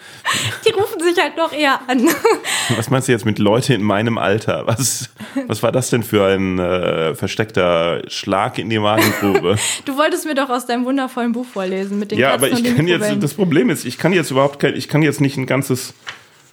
[0.64, 2.08] die rufen sich halt noch eher an.
[2.76, 4.66] Was meinst du jetzt mit Leute in meinem Alter?
[4.66, 5.10] Was,
[5.48, 9.56] was war das denn für ein äh, versteckter Schlag in die Magengrube?
[9.84, 12.76] Du wolltest mir doch aus deinem wundervollen Buch vorlesen mit den ja, Katzen aber ich
[12.76, 15.46] kann jetzt, das Problem ist, ich kann jetzt überhaupt kein, ich kann jetzt nicht ein
[15.46, 15.94] ganzes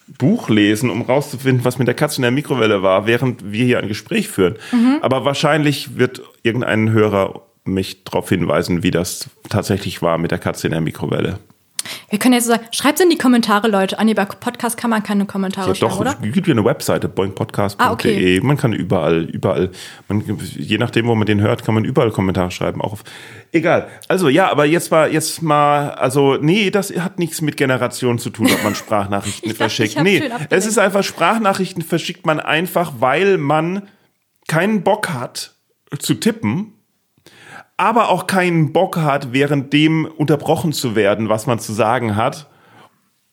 [0.08, 3.80] Buch lesen, um rauszufinden, was mit der Katze in der Mikrowelle war, während wir hier
[3.80, 4.56] ein Gespräch führen.
[4.72, 5.00] Mhm.
[5.02, 10.68] Aber wahrscheinlich wird irgendein Hörer mich darauf hinweisen, wie das tatsächlich war mit der Katze
[10.68, 11.40] in der Mikrowelle.
[12.10, 13.98] Wir können jetzt so sagen, schreibt in die Kommentare, Leute.
[14.04, 16.16] Nee, bei Podcast kann man keine Kommentare Ja, schreiben, doch, oder?
[16.22, 17.86] es gibt ja eine Webseite, boingpodcast.de.
[17.86, 18.40] Ah, okay.
[18.42, 19.72] Man kann überall, überall,
[20.08, 20.24] man,
[20.56, 22.82] je nachdem, wo man den hört, kann man überall Kommentare schreiben.
[22.82, 23.04] Auch auf,
[23.52, 23.88] egal.
[24.08, 28.30] Also ja, aber jetzt mal, jetzt mal, also nee, das hat nichts mit Generation zu
[28.30, 29.96] tun, ob man Sprachnachrichten Ich dachte, verschickt.
[29.96, 33.84] hab's Nee, es ist einfach, Sprachnachrichten verschickt man einfach, weil man
[34.48, 35.56] keinen Bock hat
[36.00, 36.74] zu tippen,
[37.78, 42.48] aber auch keinen Bock hat, während dem unterbrochen zu werden, was man zu sagen hat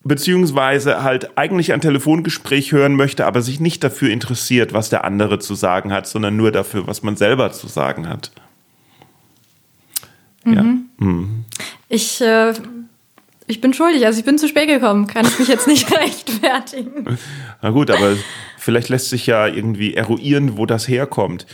[0.05, 5.39] beziehungsweise halt eigentlich ein Telefongespräch hören möchte, aber sich nicht dafür interessiert, was der andere
[5.39, 8.31] zu sagen hat, sondern nur dafür, was man selber zu sagen hat.
[10.45, 10.63] Ja.
[11.89, 12.53] Ich, äh,
[13.47, 15.07] ich bin schuldig, also ich bin zu spät gekommen.
[15.07, 17.19] Kann ich mich jetzt nicht rechtfertigen.
[17.63, 18.15] Na gut, aber
[18.65, 21.47] vielleicht lässt sich ja irgendwie eruieren, wo das herkommt.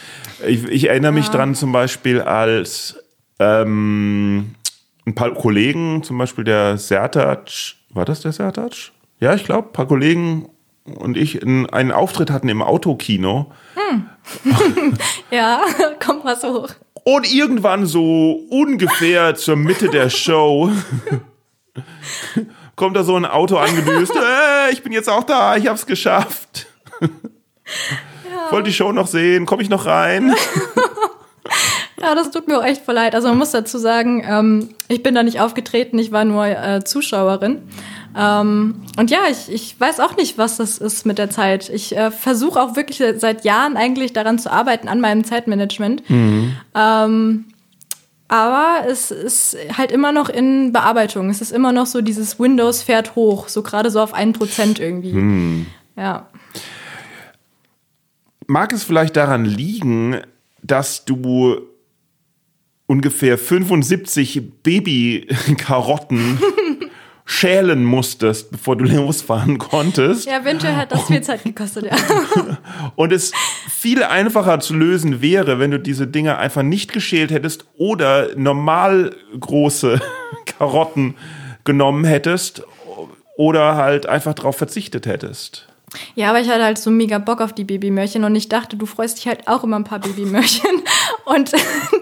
[0.47, 3.03] Ich, ich erinnere mich dran zum Beispiel, als
[3.41, 4.55] ähm,
[5.05, 7.51] ein paar Kollegen, zum Beispiel der Sertac,
[7.91, 8.93] war das der Sertac?
[9.19, 10.49] Ja, ich glaube, ein paar Kollegen
[10.85, 13.53] und ich in, einen Auftritt hatten im Autokino.
[15.31, 15.63] Ja,
[16.05, 16.69] kommt was hoch.
[17.05, 20.71] Und irgendwann so ungefähr zur Mitte der Show
[22.77, 24.15] kommt da so ein Auto angedüst.
[24.15, 26.70] Äh, ich bin jetzt auch da, ich hab's geschafft.
[28.51, 29.47] Wollt die Show noch sehen?
[29.47, 30.35] Komm ich noch rein?
[32.01, 33.15] Ja, das tut mir auch echt voll leid.
[33.15, 36.83] Also man muss dazu sagen, ähm, ich bin da nicht aufgetreten, ich war nur äh,
[36.83, 37.61] Zuschauerin.
[38.17, 41.69] Ähm, und ja, ich, ich weiß auch nicht, was das ist mit der Zeit.
[41.69, 46.03] Ich äh, versuche auch wirklich seit Jahren eigentlich daran zu arbeiten, an meinem Zeitmanagement.
[46.75, 47.45] Ähm,
[48.29, 51.29] aber es ist halt immer noch in Bearbeitung.
[51.29, 55.67] Es ist immer noch so, dieses Windows fährt hoch, so gerade so auf 1% irgendwie.
[55.97, 56.29] Ja.
[58.51, 60.23] Mag es vielleicht daran liegen,
[60.61, 61.61] dass du
[62.87, 66.41] ungefähr 75 Babykarotten
[67.25, 70.27] schälen musstest, bevor du losfahren konntest?
[70.27, 71.97] Ja, eventuell hat das viel Zeit gekostet, ja.
[72.97, 73.31] Und es
[73.69, 79.15] viel einfacher zu lösen wäre, wenn du diese Dinge einfach nicht geschält hättest oder normal
[79.39, 80.01] große
[80.59, 81.15] Karotten
[81.63, 82.65] genommen hättest
[83.37, 85.70] oder halt einfach darauf verzichtet hättest.
[86.15, 88.87] Ja, aber ich hatte halt so mega Bock auf die Babymörchen und ich dachte, du
[88.87, 90.83] freust dich halt auch immer ein paar Babymörchen.
[91.25, 91.53] Und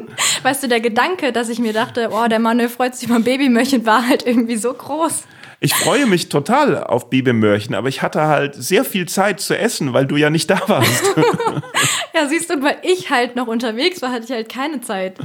[0.42, 3.24] weißt du, der Gedanke, dass ich mir dachte, oh, der Manuel freut sich über ein
[3.24, 5.24] Babymörchen, war halt irgendwie so groß.
[5.60, 9.92] Ich freue mich total auf Babymörchen, aber ich hatte halt sehr viel Zeit zu essen,
[9.92, 11.04] weil du ja nicht da warst.
[12.14, 15.18] Ja, siehst du, weil ich halt noch unterwegs war, hatte ich halt keine Zeit.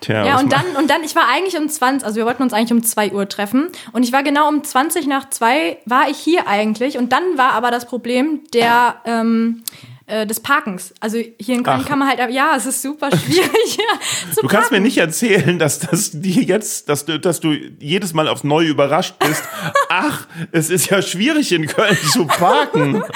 [0.00, 2.52] Tja, Ja, und dann, und dann, ich war eigentlich um 20, also wir wollten uns
[2.52, 3.68] eigentlich um 2 Uhr treffen.
[3.92, 6.98] Und ich war genau um 20 nach 2 war ich hier eigentlich.
[6.98, 9.62] Und dann war aber das Problem der, ähm,
[10.06, 10.94] äh, des Parkens.
[11.00, 11.86] Also hier in Köln Ach.
[11.88, 13.76] kann man halt, ja, es ist super schwierig.
[13.76, 14.82] ja, zu Du kannst mir parken.
[14.84, 19.16] nicht erzählen, dass das die jetzt, dass du, dass du jedes Mal aufs Neue überrascht
[19.18, 19.42] bist.
[19.90, 23.02] Ach, es ist ja schwierig in Köln zu parken.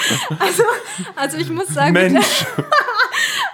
[1.15, 2.45] Also ich muss sagen, Mensch.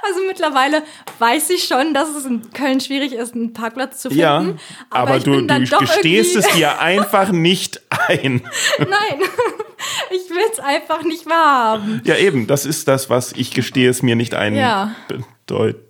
[0.09, 0.83] Also mittlerweile
[1.19, 4.21] weiß ich schon, dass es in Köln schwierig ist, einen Parkplatz zu finden.
[4.21, 4.43] Ja,
[4.89, 8.41] aber, ich du, du gestehst es dir einfach nicht ein.
[8.79, 9.19] Nein.
[10.11, 12.01] ich will es einfach nicht wahrhaben.
[12.03, 14.95] Ja, eben, das ist das, was ich gestehe es mir nicht ein Ja.
[15.07, 15.88] bedeutet.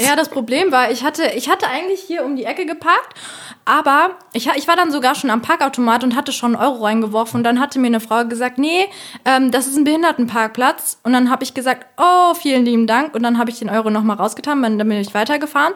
[0.00, 3.14] Ja, das Problem war, ich hatte, ich hatte eigentlich hier um die Ecke geparkt,
[3.66, 7.38] aber ich, ich war dann sogar schon am Parkautomat und hatte schon einen Euro reingeworfen.
[7.38, 8.86] Und dann hatte mir eine Frau gesagt, nee,
[9.24, 10.98] ähm, das ist ein Behindertenparkplatz.
[11.02, 13.14] Und dann habe ich gesagt, oh, vielen lieben Dank.
[13.14, 15.74] Und dann habe ich den Euro nochmal rausgetan, dann bin ich weitergefahren.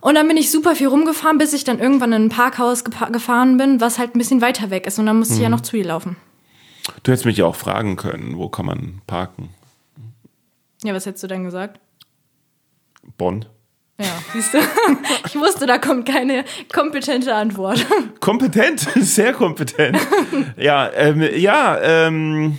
[0.00, 3.56] Und dann bin ich super viel rumgefahren, bis ich dann irgendwann in ein Parkhaus gefahren
[3.56, 4.98] bin, was halt ein bisschen weiter weg ist.
[4.98, 6.16] Und dann musste ich ja noch zu ihr laufen.
[7.02, 9.50] Du hättest mich ja auch fragen können, wo kann man parken?
[10.84, 11.80] Ja, was hättest du denn gesagt?
[13.16, 13.44] Bonn.
[14.00, 14.58] Ja, siehst du,
[15.26, 17.84] ich wusste, da kommt keine kompetente Antwort.
[18.20, 19.98] Kompetent, sehr kompetent.
[20.56, 22.58] ja, ähm, ja, ähm,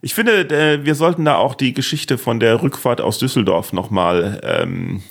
[0.00, 4.40] ich finde, äh, wir sollten da auch die Geschichte von der Rückfahrt aus Düsseldorf nochmal
[4.44, 5.02] ähm,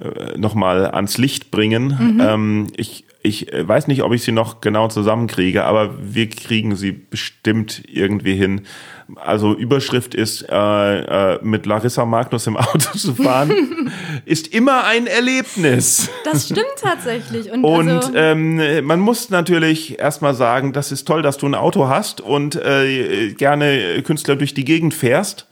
[0.00, 2.18] äh, noch mal ans Licht bringen.
[2.20, 6.92] Ähm, ich, ich weiß nicht, ob ich sie noch genau zusammenkriege, aber wir kriegen sie
[6.92, 8.62] bestimmt irgendwie hin.
[9.16, 13.90] Also Überschrift ist, äh, äh, mit Larissa Magnus im Auto zu fahren,
[14.26, 16.10] ist immer ein Erlebnis.
[16.24, 17.50] Das stimmt tatsächlich.
[17.50, 21.54] Und, Und also, ähm, man muss natürlich erstmal sagen, das ist toll, dass du ein
[21.54, 25.46] Auto hast und äh, gerne Künstler durch die Gegend fährst.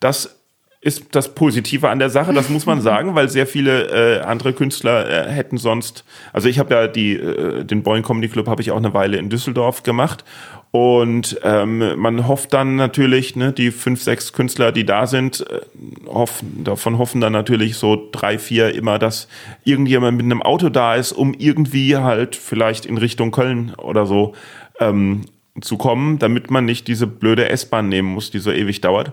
[0.00, 0.38] Das
[0.82, 4.52] ist das Positive an der Sache, das muss man sagen, weil sehr viele äh, andere
[4.52, 8.62] Künstler äh, hätten sonst, also ich habe ja die, äh, den Boeing Comedy Club habe
[8.62, 10.24] ich auch eine Weile in Düsseldorf gemacht
[10.72, 15.60] und ähm, man hofft dann natürlich, ne, die fünf, sechs Künstler, die da sind, äh,
[16.06, 19.28] hoffen, davon hoffen dann natürlich so drei, vier immer, dass
[19.64, 24.34] irgendjemand mit einem Auto da ist, um irgendwie halt vielleicht in Richtung Köln oder so
[24.80, 25.26] ähm,
[25.60, 29.12] zu kommen, damit man nicht diese blöde S-Bahn nehmen muss, die so ewig dauert.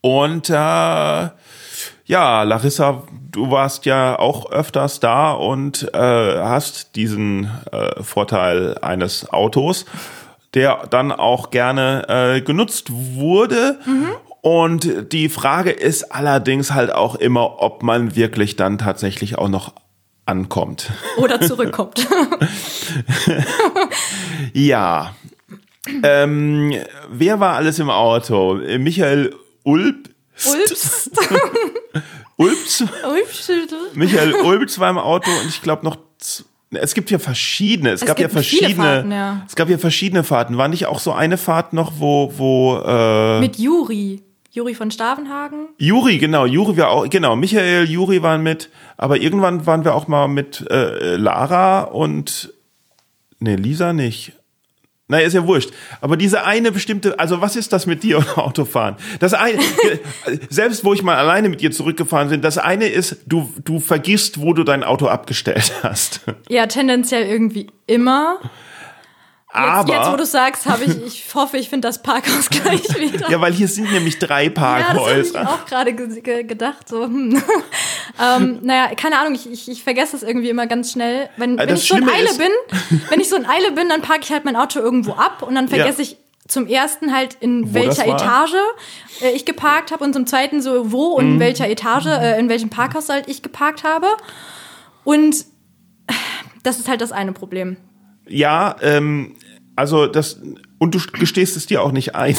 [0.00, 1.32] Und äh, ja,
[2.42, 9.84] Larissa, du warst ja auch öfters da und äh, hast diesen äh, Vorteil eines Autos,
[10.58, 13.78] der dann auch gerne äh, genutzt wurde.
[14.40, 19.72] Und die Frage ist allerdings halt auch immer, ob man wirklich dann tatsächlich auch noch
[20.26, 20.90] ankommt.
[21.18, 22.08] oder zurückkommt.
[24.52, 25.14] Ja.
[26.02, 26.74] Ähm,
[27.08, 28.54] wer war alles im Auto?
[28.78, 30.10] Michael Ulb.
[30.44, 31.10] Ulps.
[32.36, 32.84] Ulbs?
[33.04, 33.50] Ulps.
[33.94, 35.96] Michael Ulbs war im Auto und ich glaube noch.
[36.70, 37.90] Es gibt ja verschiedene.
[37.90, 38.74] Es, Es gab ja verschiedene.
[38.74, 39.42] Fahrten, ja.
[39.46, 40.58] Es gab ja verschiedene Fahrten.
[40.58, 44.22] War nicht auch so eine Fahrt noch, wo wo äh, Mit Juri.
[44.50, 45.68] Juri von Stavenhagen.
[45.78, 48.70] Juri genau Juri war auch genau Michael Juri waren mit.
[48.96, 52.52] Aber irgendwann waren wir auch mal mit äh, Lara und
[53.38, 54.32] nee Lisa nicht.
[55.10, 55.70] Naja, ist ja wurscht.
[56.02, 58.96] Aber diese eine bestimmte, also was ist das mit dir und Autofahren?
[59.20, 59.58] Das eine,
[60.50, 64.40] selbst wo ich mal alleine mit dir zurückgefahren bin, das eine ist, du, du vergisst,
[64.40, 66.20] wo du dein Auto abgestellt hast.
[66.48, 68.38] Ja, tendenziell irgendwie immer.
[69.50, 72.82] Jetzt, Aber, jetzt wo du sagst, habe ich, ich hoffe, ich finde das Parkhaus gleich
[73.00, 73.30] wieder.
[73.30, 75.48] ja, weil hier sind nämlich drei Ja, das habe ich Parkhäuser.
[75.50, 76.86] auch gerade ge ge gedacht.
[76.86, 77.42] So, hm.
[78.22, 81.30] ähm, naja, keine Ahnung, ich, ich, ich vergesse das irgendwie immer ganz schnell.
[81.38, 82.50] Wenn, Äh, wenn ich so in Eile ist- bin,
[83.08, 85.54] wenn ich so in Eile bin, dann parke ich halt mein Auto irgendwo ab und
[85.54, 88.06] dann vergesse ich zum ersten halt in Wo welcher?
[88.06, 88.54] Etage
[89.22, 91.32] äh, ich geparkt habe und zum zweiten so wo und Mhm.
[91.34, 94.08] in welcher Etage, äh, in welchem Parkhaus halt ich geparkt habe.
[95.04, 95.46] Und
[96.62, 97.78] das ist halt das eine Problem.
[98.28, 99.36] Ja, ähm,
[99.76, 100.40] also das,
[100.78, 102.36] und du gestehst es dir auch nicht ein,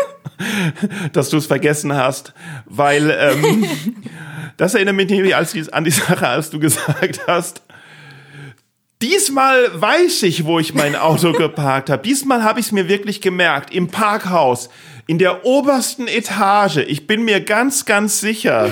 [1.12, 2.34] dass du es vergessen hast,
[2.66, 3.64] weil ähm,
[4.56, 7.62] das erinnert mich nämlich als die, an die Sache, als du gesagt hast,
[9.02, 12.02] diesmal weiß ich, wo ich mein Auto geparkt habe.
[12.02, 14.68] Diesmal habe ich es mir wirklich gemerkt, im Parkhaus,
[15.06, 16.78] in der obersten Etage.
[16.78, 18.70] Ich bin mir ganz, ganz sicher.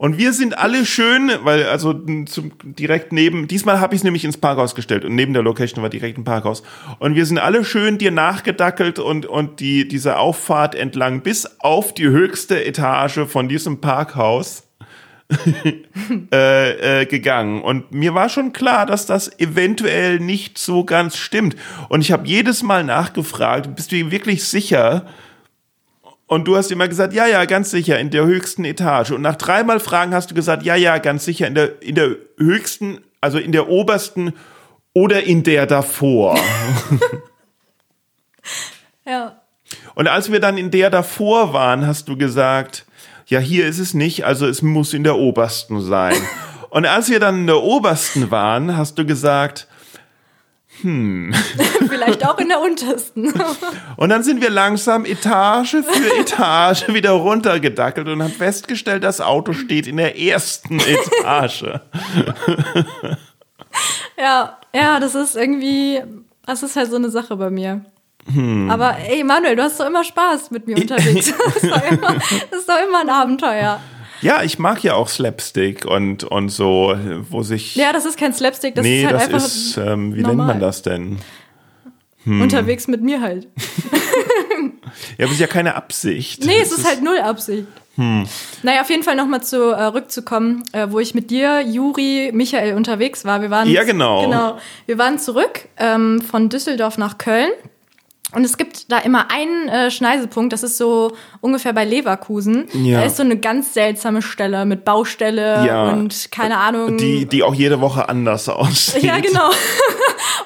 [0.00, 4.24] Und wir sind alle schön, weil also zum, direkt neben, diesmal habe ich es nämlich
[4.24, 6.62] ins Parkhaus gestellt und neben der Location war direkt ein Parkhaus.
[7.00, 11.92] Und wir sind alle schön dir nachgedackelt und, und die, diese Auffahrt entlang bis auf
[11.92, 14.66] die höchste Etage von diesem Parkhaus
[16.32, 17.60] äh, äh, gegangen.
[17.60, 21.56] Und mir war schon klar, dass das eventuell nicht so ganz stimmt.
[21.90, 25.04] Und ich habe jedes Mal nachgefragt, bist du wirklich sicher?
[26.30, 29.10] Und du hast immer gesagt, ja, ja, ganz sicher, in der höchsten Etage.
[29.10, 32.14] Und nach dreimal Fragen hast du gesagt, ja, ja, ganz sicher, in der, in der
[32.38, 34.34] höchsten, also in der obersten
[34.94, 36.38] oder in der davor.
[39.04, 39.40] Ja.
[39.96, 42.84] Und als wir dann in der davor waren, hast du gesagt,
[43.26, 46.14] ja, hier ist es nicht, also es muss in der obersten sein.
[46.70, 49.66] Und als wir dann in der obersten waren, hast du gesagt,
[51.88, 53.32] Vielleicht auch in der untersten.
[53.96, 59.52] und dann sind wir langsam Etage für Etage wieder runtergedackelt und haben festgestellt, das Auto
[59.52, 61.64] steht in der ersten Etage.
[64.18, 66.02] ja, ja, das ist irgendwie,
[66.46, 67.84] das ist halt so eine Sache bei mir.
[68.32, 68.70] Hm.
[68.70, 71.32] Aber ey, Manuel, du hast doch immer Spaß mit mir unterwegs.
[71.44, 72.14] das, ist doch immer,
[72.50, 73.80] das ist doch immer ein Abenteuer.
[74.22, 76.94] Ja, ich mag ja auch Slapstick und, und so,
[77.30, 77.76] wo sich.
[77.76, 79.38] Ja, das ist kein Slapstick, das nee, ist halt das einfach.
[79.38, 80.36] ist, ähm, wie normal.
[80.36, 81.18] nennt man das denn?
[82.24, 82.42] Hm.
[82.42, 83.48] Unterwegs mit mir halt.
[85.18, 86.44] Ja, aber es ist ja keine Absicht.
[86.44, 87.66] Nee, es ist halt null Absicht.
[87.96, 88.26] Hm.
[88.62, 93.40] Naja, auf jeden Fall nochmal zurückzukommen, äh, wo ich mit dir, Juri, Michael unterwegs war.
[93.40, 94.22] Wir waren, Ja, genau.
[94.22, 97.50] genau wir waren zurück ähm, von Düsseldorf nach Köln.
[98.32, 102.66] Und es gibt da immer einen äh, Schneisepunkt, das ist so ungefähr bei Leverkusen.
[102.74, 103.00] Ja.
[103.00, 105.90] Da ist so eine ganz seltsame Stelle mit Baustelle Ja.
[105.90, 106.96] und keine Ahnung.
[106.96, 109.02] Die, die auch jede Woche anders aussieht.
[109.02, 109.50] Ja, genau.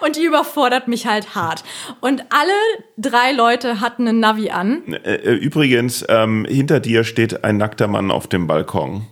[0.01, 1.65] Und die überfordert mich halt hart.
[2.01, 2.53] Und alle
[2.99, 4.83] drei Leute hatten einen Navi an.
[4.93, 9.07] Äh, äh, Übrigens, ähm, hinter dir steht ein nackter Mann auf dem Balkon.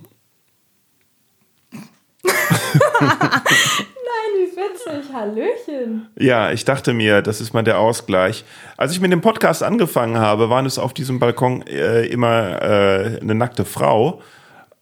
[4.56, 5.12] Witzig.
[5.12, 6.08] Hallöchen.
[6.18, 8.44] Ja, ich dachte mir, das ist mal der Ausgleich.
[8.76, 13.18] Als ich mit dem Podcast angefangen habe, waren es auf diesem Balkon äh, immer äh,
[13.20, 14.20] eine nackte Frau.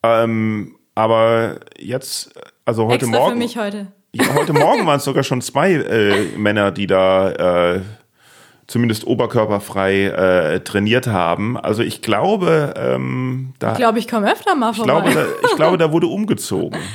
[0.02, 2.32] Ähm, aber jetzt,
[2.64, 3.32] also heute Extra Morgen.
[3.32, 3.86] für mich heute.
[4.12, 7.80] Ja, heute Morgen waren es sogar schon zwei äh, Männer, die da äh,
[8.66, 11.56] zumindest oberkörperfrei äh, trainiert haben.
[11.56, 14.92] Also ich glaube, ähm, da, Ich glaube, ich komme öfter mal ich, vorbei.
[14.92, 16.78] glaube, da, ich glaube, da wurde umgezogen.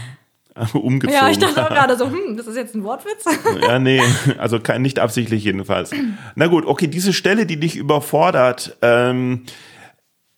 [0.74, 1.14] Umgezogen.
[1.14, 3.26] ja, ich dachte auch gerade so, hm, das ist jetzt ein Wortwitz.
[3.62, 4.02] Ja, nee,
[4.38, 5.92] also kein, nicht absichtlich jedenfalls.
[6.36, 9.44] Na gut, okay, diese Stelle, die dich überfordert, ähm,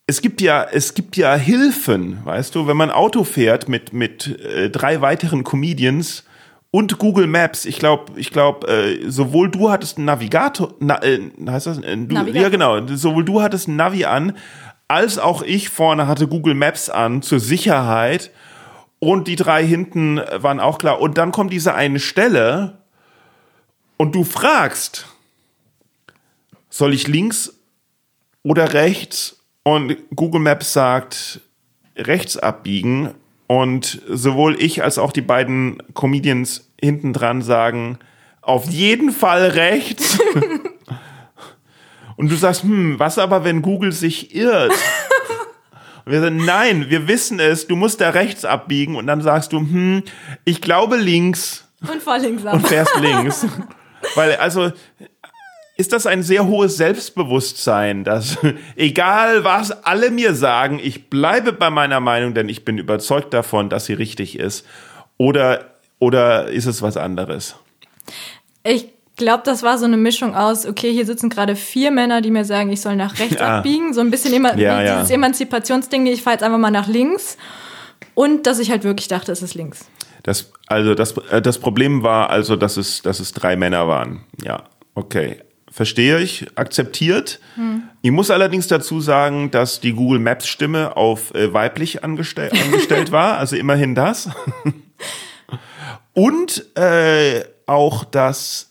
[0.08, 4.40] es gibt ja, es gibt ja Hilfen, weißt du, wenn man Auto fährt mit, mit
[4.40, 6.24] äh, drei weiteren Comedians
[6.72, 11.20] und Google Maps, ich glaube, ich glaube, äh, sowohl du hattest einen Navigator, na, äh,
[11.48, 11.78] heißt das?
[11.80, 12.42] Äh, du, Navigator.
[12.42, 14.34] ja genau, sowohl du hattest einen Navi an,
[14.88, 18.32] als auch ich vorne hatte Google Maps an zur Sicherheit.
[19.00, 21.00] Und die drei hinten waren auch klar.
[21.00, 22.80] Und dann kommt diese eine Stelle
[23.98, 25.06] und du fragst,
[26.70, 27.54] soll ich links
[28.44, 29.44] oder rechts?
[29.64, 31.42] Und Google Maps sagt,
[31.96, 33.14] rechts abbiegen.
[33.48, 38.00] Und sowohl ich als auch die beiden Comedians hinten dran sagen,
[38.42, 40.20] auf jeden Fall rechts.
[42.18, 44.74] und du sagst, hm, was aber, wenn Google sich irrt?
[46.08, 48.96] Und wir sagen, nein, wir wissen es, du musst da rechts abbiegen.
[48.96, 50.04] Und dann sagst du, hm,
[50.46, 52.54] ich glaube links Und vor links ab.
[52.54, 53.46] und fährst links.
[54.16, 54.72] Weil, also,
[55.76, 58.38] ist das ein sehr hohes Selbstbewusstsein, dass
[58.78, 63.70] egal was alle mir sagen, ich bleibe bei meiner Meinung, denn ich bin überzeugt davon,
[63.70, 64.66] dass sie richtig ist.
[65.18, 67.58] Oder, oder ist es was anderes?
[68.64, 72.32] Ich glaube, das war so eine Mischung aus, okay, hier sitzen gerade vier Männer, die
[72.32, 73.58] mir sagen, ich soll nach rechts Ah.
[73.58, 73.94] abbiegen.
[73.94, 74.96] So ein bisschen immer Ja, ja.
[74.96, 77.38] dieses Emanzipationsding, ich fahre jetzt einfach mal nach links.
[78.14, 79.86] Und dass ich halt wirklich dachte, es ist links.
[80.24, 84.24] Das, also das, äh, das Problem war also, dass es, dass es drei Männer waren.
[84.44, 84.64] Ja,
[84.96, 85.42] okay.
[85.70, 87.40] Verstehe ich, akzeptiert.
[88.02, 93.12] Ich muss allerdings dazu sagen, dass die Google Maps Stimme auf äh, weiblich angestell angestellt
[93.12, 94.30] war, also immerhin das.
[96.14, 98.67] Und äh, auch, dass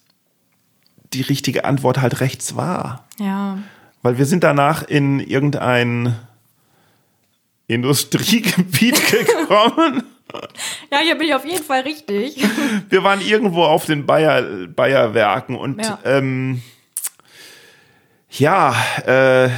[1.16, 3.05] die richtige Antwort halt rechts war.
[3.18, 3.59] Ja.
[4.02, 6.14] Weil wir sind danach in irgendein
[7.66, 10.05] Industriegebiet gekommen.
[10.90, 12.37] Ja, hier bin ich auf jeden Fall richtig.
[12.90, 15.98] Wir waren irgendwo auf den Bayer, Bayerwerken und Ja.
[16.05, 16.62] ähm,
[18.31, 18.74] ja,
[19.07, 19.48] äh,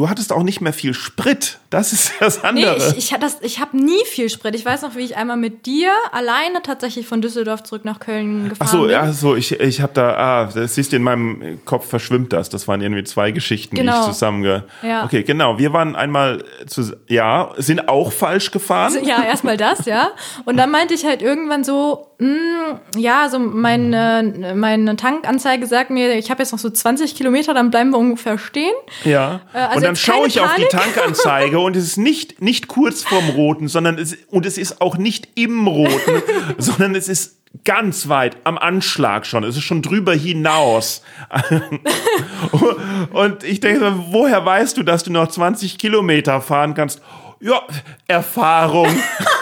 [0.00, 1.58] du hattest auch nicht mehr viel Sprit.
[1.68, 2.76] Das ist das Nee, andere.
[2.96, 4.54] ich, ich, das- ich habe nie viel Sprit.
[4.54, 8.48] Ich weiß noch, wie ich einmal mit dir alleine tatsächlich von Düsseldorf zurück nach Köln
[8.48, 8.90] gefahren Ach so, bin.
[8.90, 12.48] ja, so ich, ich habe da, ah, das siehst du in meinem Kopf verschwimmt das.
[12.48, 14.00] Das waren irgendwie zwei Geschichten, die Genau.
[14.00, 14.64] ich zusammenge.
[14.82, 15.04] Ja.
[15.04, 15.58] Okay, genau.
[15.58, 18.96] Wir waren einmal zu, ja, sind auch falsch gefahren.
[19.04, 20.10] Ja, erstmal das, ja.
[20.46, 26.14] Und dann meinte ich halt irgendwann so, mh, ja, so meine, meine Tankanzeige sagt mir,
[26.16, 28.72] ich habe jetzt noch so 20 Kilometer, dann bleiben wir ungefähr stehen.
[29.04, 29.40] Ja.
[29.52, 30.94] Äh, also dann schaue ich auf die Panik.
[30.94, 34.96] Tankanzeige und es ist nicht, nicht kurz vorm Roten, sondern es, und es ist auch
[34.96, 36.22] nicht im Roten,
[36.58, 39.42] sondern es ist ganz weit am Anschlag schon.
[39.42, 41.02] Es ist schon drüber hinaus.
[43.12, 47.02] und ich denke, woher weißt du, dass du noch 20 Kilometer fahren kannst?
[47.40, 47.62] Ja,
[48.06, 48.88] Erfahrung.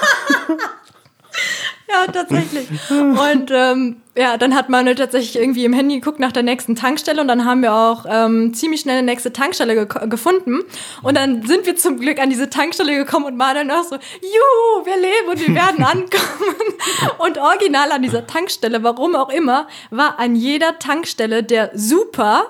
[1.90, 2.68] Ja, tatsächlich.
[2.90, 7.20] Und ähm, ja, dann hat Manuel tatsächlich irgendwie im Handy geguckt nach der nächsten Tankstelle
[7.22, 10.60] und dann haben wir auch ähm, ziemlich schnell eine nächste Tankstelle ge gefunden.
[11.02, 14.84] Und dann sind wir zum Glück an diese Tankstelle gekommen und Manuel noch so, juhu,
[14.84, 16.74] wir leben und wir werden ankommen.
[17.18, 22.42] und original an dieser Tankstelle, warum auch immer, war an jeder Tankstelle der Super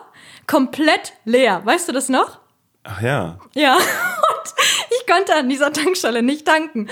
[0.47, 1.61] komplett leer.
[1.65, 2.39] Weißt du das noch?
[2.83, 3.39] Ach ja.
[3.55, 3.77] Ja,
[5.01, 6.89] ich konnte an dieser Tankstelle nicht tanken.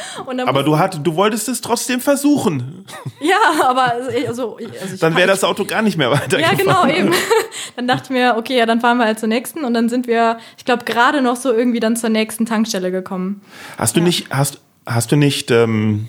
[0.46, 2.84] Aber du hatt, du wolltest es trotzdem versuchen.
[3.20, 6.08] ja, aber also, ich- also, ich- also ich Dann wäre das Auto gar nicht mehr
[6.08, 6.58] Ja, weitergefahren.
[6.58, 7.12] genau, eben.
[7.76, 10.38] Dann dachten wir, okay, ja, dann fahren wir halt zur nächsten und dann sind wir,
[10.56, 13.42] ich glaube, gerade noch so irgendwie dann zur nächsten Tankstelle gekommen.
[13.76, 16.08] Hast du nicht, hast, hast du nicht, ähm,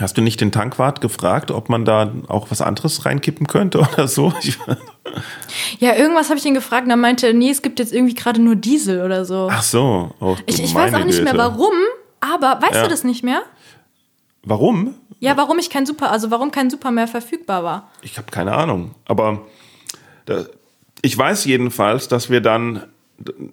[0.00, 4.08] hast du nicht den Tankwart gefragt, ob man da auch was anderes reinkippen könnte oder
[4.08, 4.32] so?
[4.42, 4.58] Ich,
[5.80, 8.40] Ja, irgendwas habe ich ihn gefragt und er meinte, nee, es gibt jetzt irgendwie gerade
[8.40, 9.48] nur Diesel oder so.
[9.50, 10.14] ach so.
[10.20, 11.38] Oh, ich ich weiß auch nicht mehr Güte.
[11.44, 11.74] warum,
[12.20, 12.82] aber weißt Ja.
[12.84, 13.42] du das nicht mehr?
[14.44, 14.94] Warum?
[15.20, 17.90] Ja, warum ich kein Super, also warum kein Super mehr verfügbar war.
[18.02, 18.94] Ich habe keine Ahnung.
[19.04, 19.42] Aber
[20.26, 20.44] da,
[21.00, 22.84] ich weiß jedenfalls, dass wir dann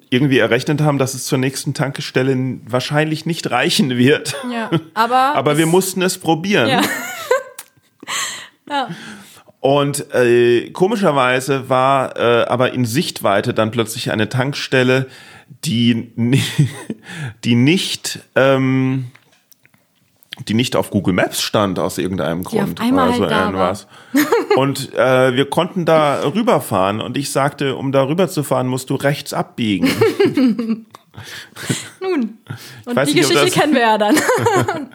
[0.09, 2.35] irgendwie errechnet haben, dass es zur nächsten Tankstelle
[2.65, 4.35] wahrscheinlich nicht reichen wird.
[4.51, 5.15] Ja, aber.
[5.35, 6.69] Aber wir mussten es probieren.
[6.69, 6.81] Ja.
[8.69, 8.87] ja.
[9.62, 15.07] Und äh, komischerweise war äh, aber in Sichtweite dann plötzlich eine Tankstelle,
[15.66, 16.12] die,
[17.43, 19.07] die nicht ähm,
[20.47, 23.88] die nicht auf Google Maps stand aus irgendeinem Grund einmal oder so halt irgendwas.
[24.55, 28.89] Und äh, wir konnten da rüberfahren und ich sagte, um da rüber zu fahren, musst
[28.89, 29.89] du rechts abbiegen.
[31.99, 32.38] Nun.
[32.86, 34.16] Und die nicht, Geschichte das- kennen wir ja dann.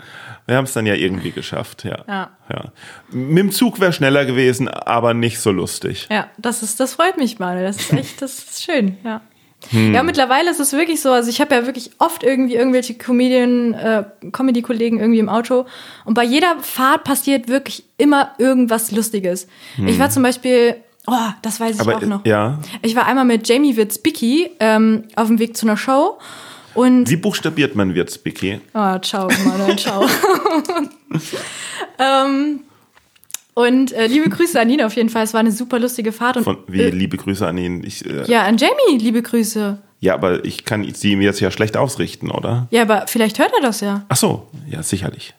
[0.47, 2.05] Wir haben es dann ja irgendwie geschafft, ja.
[2.07, 2.31] Ja.
[2.51, 2.65] ja.
[3.11, 6.07] Mit dem Zug wäre schneller gewesen, aber nicht so lustig.
[6.11, 7.63] Ja, das ist, das freut mich mal.
[7.63, 9.23] Das ist echt, das ist schön, ja.
[9.71, 9.95] Hm.
[9.95, 13.73] Ja, mittlerweile ist es wirklich so, also ich habe ja wirklich oft irgendwie irgendwelche Comedian,
[13.73, 15.65] äh, Comedy-Kollegen irgendwie im Auto
[16.05, 19.49] und bei jeder Fahrt passiert wirklich immer irgendwas Lustiges.
[19.87, 20.77] Ich war zum Beispiel,
[21.07, 21.89] oh, das weiß ich Hm.
[21.89, 22.27] Aber auch noch.
[22.27, 26.19] ja, Ich war einmal mit Jamie Witzbicki ähm, auf dem Weg zu einer Show
[26.75, 28.61] und wie buchstabiert man Wirtsbicki?
[28.75, 30.07] Oh, ciao, Manuel, ciao.
[31.99, 32.61] ähm,
[33.55, 35.23] und äh, liebe Grüße an ihn auf jeden Fall.
[35.23, 36.39] Es war eine super lustige Fahrt.
[36.39, 37.85] Und, Von, wie äh, liebe Grüße an ihn.
[37.85, 39.79] Ich, äh, ja, an Jamie, liebe Grüße.
[40.01, 42.67] Ja, aber ich kann sie ihm jetzt ja schlecht ausrichten, oder?
[42.71, 44.05] Ja, aber vielleicht hört er das ja.
[44.09, 45.35] Ach so, ja, sicherlich.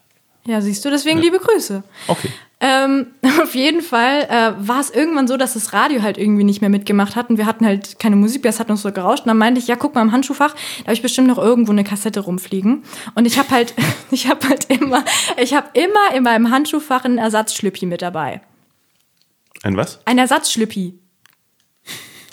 [0.47, 1.83] Ja, siehst du, deswegen liebe Grüße.
[2.07, 2.29] Okay.
[2.59, 3.07] Ähm,
[3.41, 6.69] auf jeden Fall äh, war es irgendwann so, dass das Radio halt irgendwie nicht mehr
[6.69, 9.23] mitgemacht hat und wir hatten halt keine Musik mehr, es hat uns so gerauscht.
[9.23, 11.71] Und dann meinte ich, ja, guck mal im Handschuhfach, da habe ich bestimmt noch irgendwo
[11.71, 12.83] eine Kassette rumfliegen.
[13.15, 13.73] Und ich habe halt,
[14.11, 15.03] ich habe halt immer,
[15.37, 18.41] ich habe immer in meinem Handschuhfach einen Ersatzschlüppi mit dabei.
[19.63, 19.99] Ein was?
[20.05, 20.99] Ein Ersatzschlüppi.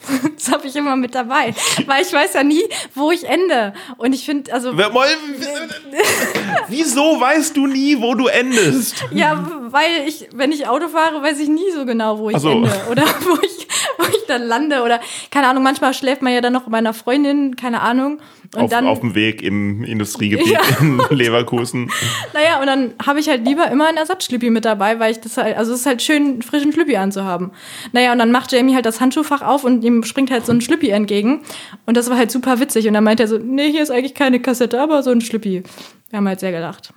[0.36, 1.54] Das habe ich immer mit dabei,
[1.86, 2.62] weil ich weiß ja nie,
[2.94, 3.72] wo ich ende.
[3.96, 4.76] Und ich finde, also
[6.68, 9.04] Wieso weißt du nie, wo du endest?
[9.12, 9.38] ja,
[9.68, 12.50] weil ich, wenn ich Auto fahre, weiß ich nie so genau, wo ich so.
[12.50, 15.00] ende oder wo ich, wo ich dann lande oder
[15.30, 15.62] keine Ahnung.
[15.62, 18.18] Manchmal schläft man ja dann noch bei einer Freundin, keine Ahnung.
[18.54, 20.60] Und Auf, dann, auf dem Weg im Industriegebiet Ja.
[20.80, 21.90] in Leverkusen.
[22.34, 25.38] naja, und dann habe ich halt lieber immer einen Ersatzschlüppi mit dabei, weil ich das
[25.38, 27.52] halt, also es ist halt schön, einen frischen Schlüppi anzuhaben.
[27.92, 30.60] Naja, und dann macht Jamie halt das Handschuhfach auf und ihm springt halt so ein
[30.60, 31.40] Schlüppi entgegen.
[31.86, 32.86] Und das war halt super witzig.
[32.88, 35.62] Und dann meint er so, nee, hier ist eigentlich keine Kassette, aber so ein Schlüppi.
[36.10, 36.92] Wir haben halt sehr gelacht.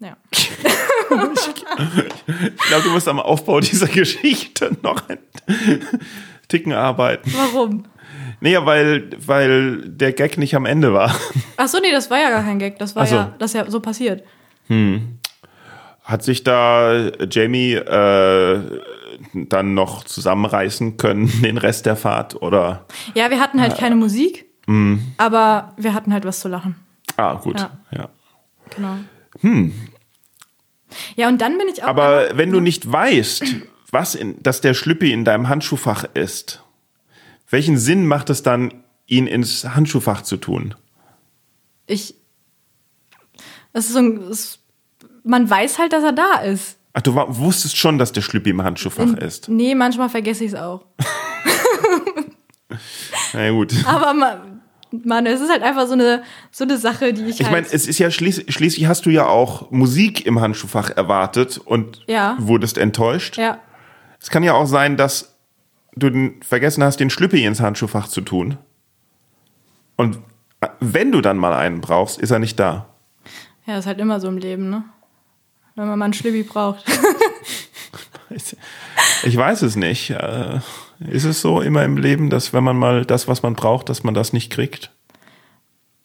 [0.00, 0.16] Ja.
[1.10, 5.18] Ich glaube, du musst am Aufbau dieser Geschichte noch ein
[6.48, 7.32] Ticken arbeiten.
[7.36, 7.84] Warum?
[8.40, 11.14] Nee, weil, weil der Gag nicht am Ende war.
[11.56, 12.78] Ach so, nee, das war ja gar kein Gag.
[12.78, 13.16] Das war so.
[13.16, 14.22] ja, das ist ja so passiert.
[16.04, 18.60] Hat sich da Jamie äh,
[19.34, 22.40] dann noch zusammenreißen können, den Rest der Fahrt?
[22.40, 22.86] Oder?
[23.14, 25.12] Ja, wir hatten halt keine Musik, Mhm.
[25.16, 26.76] aber wir hatten halt was zu lachen.
[27.16, 27.58] Ah, gut.
[27.58, 27.70] Ja.
[27.90, 28.08] Ja.
[28.76, 28.94] Genau.
[29.40, 29.72] Hm.
[31.16, 31.88] Ja, und dann bin ich auch.
[31.88, 33.44] Aber wenn du nicht weißt,
[33.90, 36.62] was in, dass der Schlüppi in deinem Handschuhfach ist,
[37.48, 40.74] welchen Sinn macht es dann, ihn ins Handschuhfach zu tun?
[41.90, 42.14] ich.
[43.72, 44.18] Es ist so ein.
[44.30, 44.58] Es,
[45.24, 46.78] man weiß halt, dass er da ist.
[46.92, 49.48] Ach, du war, wusstest schon, dass der Schlüppi im Handschuhfach ist.
[49.48, 50.84] Nee, manchmal vergesse ich es auch.
[53.32, 53.72] Na gut.
[53.86, 54.49] Aber man,
[55.04, 57.52] Mann, es ist halt einfach so eine, so eine Sache, die ich, Ich halt.
[57.52, 62.02] meine, es ist ja schließ, schließlich hast du ja auch Musik im Handschuhfach erwartet und
[62.06, 62.36] Ja.
[62.40, 63.36] wurdest enttäuscht.
[63.36, 63.58] ja.
[64.22, 65.34] Es kann ja auch sein, dass
[65.96, 68.58] du den, vergessen hast, den Schlüppi ins Handschuhfach zu tun.
[69.96, 70.18] Und
[70.60, 72.86] äh, wenn du dann mal einen brauchst, ist er nicht da.
[73.66, 74.84] Ja, ist halt immer so im Leben, ne?
[75.76, 76.84] Wenn man mal einen Schlüppi braucht.
[79.24, 80.10] Ich weiß es nicht.
[80.10, 80.60] Äh,
[81.08, 84.04] Ist es so immer im Leben, dass wenn man mal das, was man braucht, dass
[84.04, 84.90] man das nicht kriegt?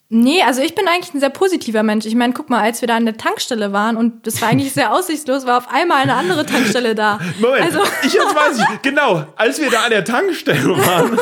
[0.08, 2.06] Nee, also ich bin eigentlich ein sehr positiver Mensch.
[2.06, 4.72] Ich meine, guck mal, als wir da an der Tankstelle waren und das war eigentlich
[4.72, 7.18] sehr aussichtslos, war auf einmal eine andere Tankstelle da.
[7.40, 11.18] Moment, Also, ich jetzt weiß ich, genau, als wir da an der Tankstelle waren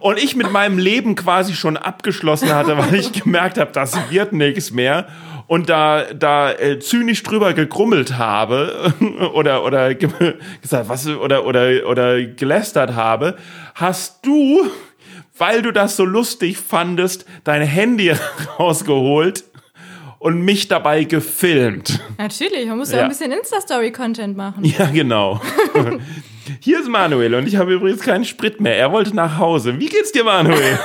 [0.00, 4.32] und ich mit meinem Leben quasi schon abgeschlossen hatte, weil ich gemerkt habe, das wird
[4.32, 5.08] nichts mehr
[5.46, 8.92] und da da äh, zynisch drüber gegrummelt habe
[9.34, 10.08] oder oder ge
[10.62, 13.36] gesagt was oder oder oder gelästert habe,
[13.74, 14.70] hast du
[15.38, 18.10] weil du das so lustig fandest, dein Handy
[18.58, 19.44] rausgeholt
[20.18, 22.00] und mich dabei gefilmt.
[22.16, 23.02] Natürlich, man muss ja, Ja.
[23.02, 24.64] ein bisschen Insta-Story-Content machen.
[24.64, 25.40] Ja, genau.
[26.60, 28.78] Hier ist Manuel und ich habe übrigens keinen Sprit mehr.
[28.78, 29.78] Er wollte nach Hause.
[29.78, 30.78] Wie geht's dir, Manuel?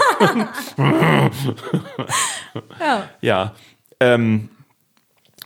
[2.80, 3.04] Ja.
[3.22, 3.54] ja.
[4.02, 4.50] Ähm,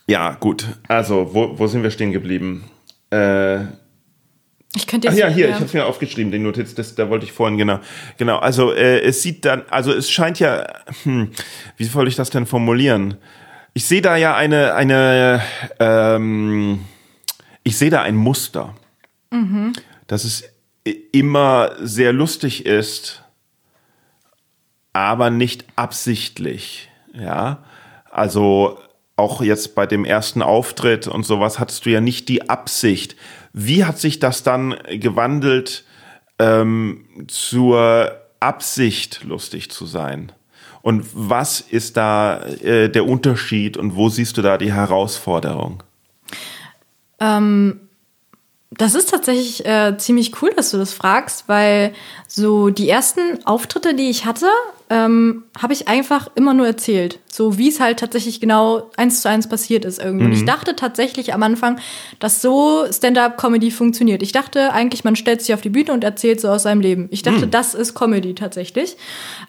[0.07, 0.65] ja, gut.
[0.87, 2.63] Also, wo, wo sind wir stehen geblieben?
[3.11, 3.65] Äh,
[4.75, 5.49] Ich könnte Ach jetzt ja, hier, ja.
[5.51, 7.79] ich habe es mir aufgeschrieben, den Notiz, das, da wollte ich vorhin, genau.
[8.17, 10.67] Genau, also äh, es sieht dann, also es scheint ja,
[11.03, 11.31] hm,
[11.77, 13.17] wie soll ich das denn formulieren?
[13.73, 15.41] Ich sehe da ja eine, eine,
[15.79, 16.79] ähm,
[17.63, 18.73] ich sehe da ein Muster,
[20.07, 20.43] dass es
[21.11, 23.23] immer sehr lustig ist,
[24.93, 27.63] aber nicht absichtlich, ja.
[28.15, 28.79] Also
[29.17, 33.17] auch jetzt bei dem ersten Auftritt und sowas hattest du ja nicht die Absicht.
[33.51, 35.83] Wie hat sich das dann gewandelt
[36.39, 40.31] ähm, zur Absicht, lustig zu sein?
[40.81, 45.83] Und was ist da äh, der Unterschied und wo siehst du da die Herausforderung?
[48.71, 51.93] Das ist tatsächlich äh, ziemlich cool, dass du das fragst, weil
[52.27, 54.47] so die ersten Auftritte, die ich hatte,
[54.89, 57.19] ähm, habe ich einfach immer nur erzählt.
[57.27, 60.25] So wie es halt tatsächlich genau eins zu eins passiert ist irgendwie.
[60.25, 61.79] Und ich dachte tatsächlich am Anfang,
[62.19, 64.21] dass so Stand-up-Comedy funktioniert.
[64.21, 67.07] Ich dachte eigentlich, man stellt sich auf die Bühne und erzählt so aus seinem Leben.
[67.11, 68.95] Ich dachte, das ist Comedy tatsächlich.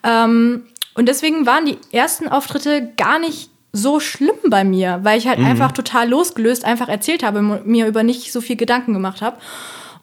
[0.02, 0.64] Ähm,
[0.94, 5.38] und deswegen waren die ersten Auftritte gar nicht so schlimm bei mir, weil ich halt
[5.38, 9.36] einfach total losgelöst einfach erzählt habe, mir über nicht so viel Gedanken gemacht habe.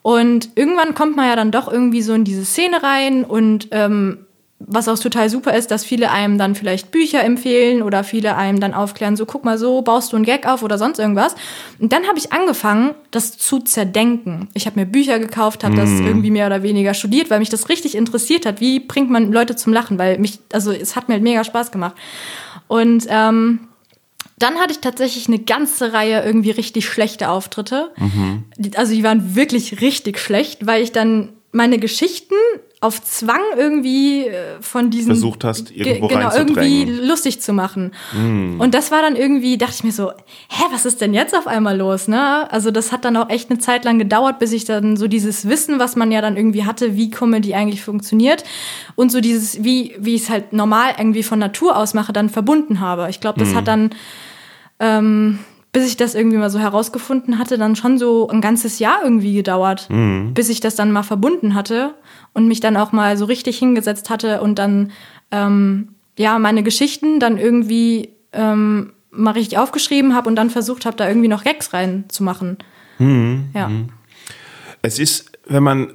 [0.03, 4.25] Und irgendwann kommt man ja dann doch irgendwie so in diese Szene rein und ähm,
[4.65, 8.59] was auch total super ist, dass viele einem dann vielleicht Bücher empfehlen oder viele einem
[8.59, 11.35] dann aufklären, so guck mal so, baust du einen Gag auf oder sonst irgendwas.
[11.79, 14.49] Und dann habe ich angefangen, das zu zerdenken.
[14.53, 17.69] Ich habe mir Bücher gekauft, habe das irgendwie mehr oder weniger studiert, weil mich das
[17.69, 18.61] richtig interessiert hat.
[18.61, 19.97] Wie bringt man Leute zum Lachen?
[19.99, 21.95] Weil mich, also es hat mir halt mega Spaß gemacht.
[22.67, 23.59] Und ähm,
[24.39, 27.91] dann hatte ich tatsächlich eine ganze Reihe irgendwie richtig schlechte Auftritte.
[28.57, 32.33] Die- Also die waren wirklich richtig schlecht, weil ich dann meine Geschichten
[32.83, 37.91] auf Zwang irgendwie äh, von diesen Versucht hast, irgendwo Ge- genau irgendwie lustig zu machen.
[38.59, 40.11] Und das war dann irgendwie, dachte ich mir so,
[40.49, 42.51] hä, was ist denn jetzt auf einmal los, ne?
[42.51, 45.47] Also das hat dann auch echt eine Zeit lang gedauert, bis ich dann so dieses
[45.49, 48.43] Wissen, was man ja dann irgendwie hatte, wie Comedy eigentlich funktioniert
[48.95, 52.29] und so dieses, wie wie ich es halt normal irgendwie von Natur aus mache, dann
[52.29, 53.07] verbunden habe.
[53.09, 53.89] Ich glaube, das hat dann
[54.79, 55.39] ähm,
[55.71, 59.33] bis ich das irgendwie mal so herausgefunden hatte, dann schon so ein ganzes Jahr irgendwie
[59.33, 59.87] gedauert,
[60.35, 61.95] bis ich das dann mal verbunden hatte
[62.33, 64.91] und mich dann auch mal so richtig hingesetzt hatte und dann
[65.31, 70.97] ähm, ja meine Geschichten dann irgendwie ähm, mal richtig aufgeschrieben habe und dann versucht habe,
[70.97, 72.57] da irgendwie noch Gags reinzumachen.
[73.53, 73.69] Ja.
[74.81, 75.93] Es ist, wenn man,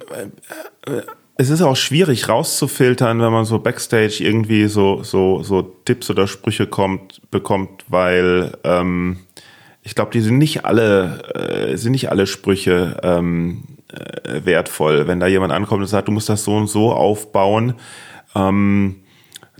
[0.85, 1.03] äh, äh,
[1.35, 6.27] es ist auch schwierig rauszufiltern, wenn man so Backstage irgendwie so, so, so Tipps oder
[6.27, 9.19] Sprüche kommt, bekommt, weil ähm,
[9.83, 13.63] ich glaube, die sind nicht alle, äh, sind nicht alle Sprüche ähm,
[13.93, 15.07] äh, wertvoll.
[15.07, 17.75] Wenn da jemand ankommt und sagt, du musst das so und so aufbauen,
[18.35, 18.97] ähm,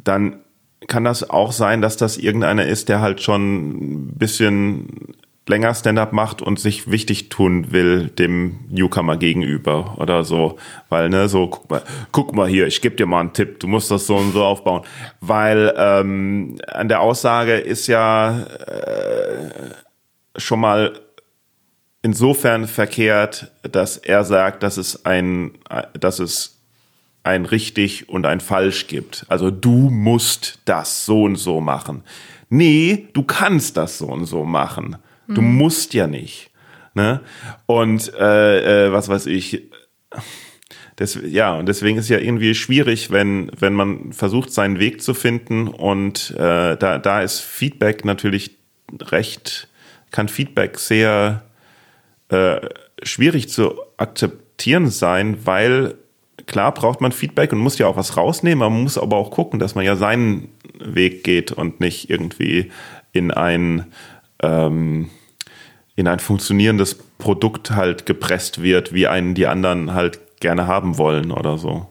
[0.03, 0.41] dann
[0.87, 5.15] kann das auch sein, dass das irgendeiner ist, der halt schon ein bisschen
[5.49, 10.57] länger Stand-up macht und sich wichtig tun will dem Newcomer gegenüber oder so,
[10.89, 13.67] weil ne so guck mal, guck mal hier, ich gebe dir mal einen Tipp, du
[13.67, 14.83] musst das so und so aufbauen,
[15.21, 19.49] weil ähm, an der Aussage ist ja äh,
[20.37, 20.93] schon mal
[22.01, 25.51] insofern verkehrt, dass er sagt, dass es ein,
[25.99, 26.59] dass es
[27.23, 29.25] ein richtig und ein falsch gibt.
[29.27, 32.03] Also du musst das so und so machen.
[32.49, 34.97] Nee, du kannst das so und so machen.
[35.27, 36.49] Du musst ja nicht.
[36.95, 37.21] Ne?
[37.67, 39.69] Und äh, äh, was weiß ich.
[40.95, 45.13] Das, ja, und deswegen ist ja irgendwie schwierig, wenn, wenn man versucht, seinen Weg zu
[45.13, 45.67] finden.
[45.67, 48.57] Und äh, da, da ist Feedback natürlich
[48.99, 49.67] recht,
[50.11, 51.43] kann Feedback sehr
[52.29, 52.61] äh,
[53.03, 55.95] schwierig zu akzeptieren sein, weil
[56.45, 59.59] klar braucht man Feedback und muss ja auch was rausnehmen, man muss aber auch gucken,
[59.59, 60.49] dass man ja seinen
[60.79, 62.71] Weg geht und nicht irgendwie
[63.11, 63.85] in ein
[64.41, 65.09] ähm,
[65.95, 71.31] in ein funktionierendes Produkt halt gepresst wird, wie einen die anderen halt gerne haben wollen
[71.31, 71.87] oder so.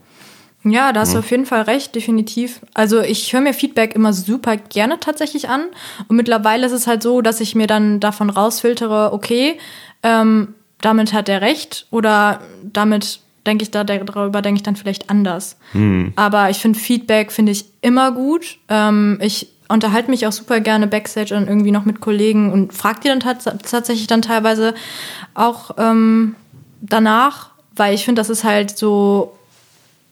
[0.63, 2.59] Ja, da hast du auf jeden Fall recht, definitiv.
[2.73, 5.65] Also ich höre mir Feedback immer super gerne tatsächlich an.
[6.09, 9.57] Und mittlerweile ist es halt so, dass ich mir dann davon rausfiltere, okay,
[10.03, 15.09] ähm, damit hat er recht oder damit denke ich da darüber denke ich dann vielleicht
[15.09, 15.57] anders.
[16.15, 18.57] Aber ich finde Feedback finde ich immer gut.
[18.67, 23.01] Ähm, ich unterhalte mich auch super gerne backstage und irgendwie noch mit Kollegen und frage
[23.03, 24.73] die dann tats tatsächlich dann teilweise
[25.35, 26.35] auch ähm,
[26.81, 29.37] danach, weil ich finde, das ist halt so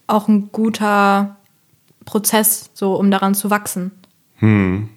[0.05, 1.35] auch ein guter
[2.05, 3.91] Prozess, so um daran zu wachsen.
[4.37, 4.89] Hm.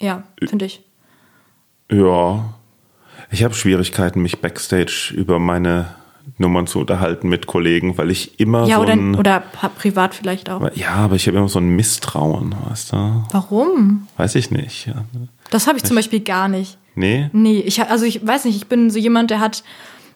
[0.00, 0.82] Ja, finde ich.
[1.90, 2.54] Ja.
[3.32, 5.94] Ich habe Schwierigkeiten, mich backstage über meine
[6.38, 9.42] Nummern zu unterhalten mit Kollegen, weil ich immer Ja, so oder, ein, oder
[9.76, 10.70] privat vielleicht auch.
[10.74, 13.24] ja, aber ich habe immer so ein Misstrauen, weißt du?
[13.32, 14.06] Warum?
[14.16, 14.86] Weiß ich nicht.
[14.86, 15.04] Ja.
[15.50, 16.78] Das habe ich zum Beispiel gar nicht.
[16.94, 17.30] Nee?
[17.32, 19.64] Nee, ich also ich weiß nicht, ich bin so jemand, der hat.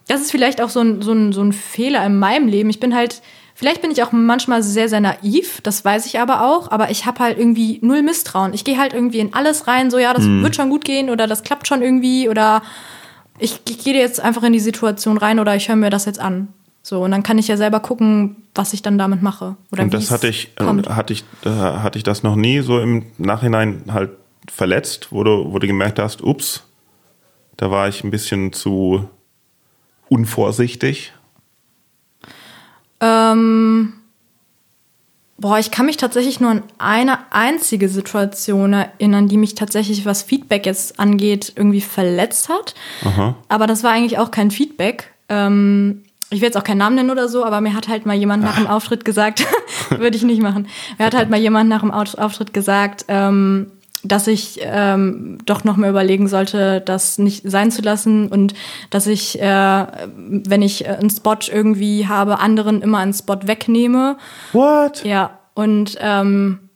[0.09, 2.71] Das ist vielleicht auch so ein, so, ein, so ein Fehler in meinem Leben.
[2.71, 3.23] Ich bin halt,
[3.57, 7.07] vielleicht bin ich auch manchmal sehr, sehr naiv, das weiß ich aber auch, aber ich
[7.07, 8.55] habe halt irgendwie null Misstrauen.
[8.55, 11.27] Ich gehe halt irgendwie in alles rein, so ja, das wird schon gut gehen oder
[11.27, 12.63] das klappt schon irgendwie oder
[13.39, 16.19] ich, ich gehe jetzt einfach in die Situation rein oder ich höre mir das jetzt
[16.19, 16.49] an.
[16.83, 19.57] So, und dann kann ich ja selber gucken, was ich dann damit mache.
[19.73, 20.87] Oder Und das hatte ich, kommt.
[20.87, 24.11] äh, hatte ich, äh, hatte ich das noch nie so im Nachhinein halt
[24.49, 26.63] verletzt, wo du, wo du gemerkt hast, ups,
[27.57, 29.09] da war ich ein bisschen zu
[30.09, 31.13] unvorsichtig.
[33.01, 33.95] Ähm,
[35.39, 40.23] boah, ich kann mich tatsächlich nur an eine einzige Situation erinnern, die mich tatsächlich, was
[40.23, 42.75] Feedback jetzt angeht, irgendwie verletzt hat.
[43.49, 45.13] Aber das war eigentlich auch kein Feedback.
[45.29, 48.17] Ähm, ich will jetzt auch keinen Namen nennen oder so, aber mir hat halt mal
[48.17, 49.47] jemand nach dem Auftritt gesagt,
[49.91, 50.67] würde ich nicht machen.
[50.99, 53.71] Mir hat halt mal jemand nach dem Au- Auftritt gesagt, ähm,
[54.09, 58.55] dass ich ähm, doch noch mal überlegen sollte, das nicht sein zu lassen und
[58.91, 59.87] dass ich, äh,
[60.17, 64.17] wenn ich äh, einen Spot irgendwie habe, anderen immer einen Spot wegnehme.
[64.53, 65.05] What?
[65.05, 66.69] Ja, und ähm,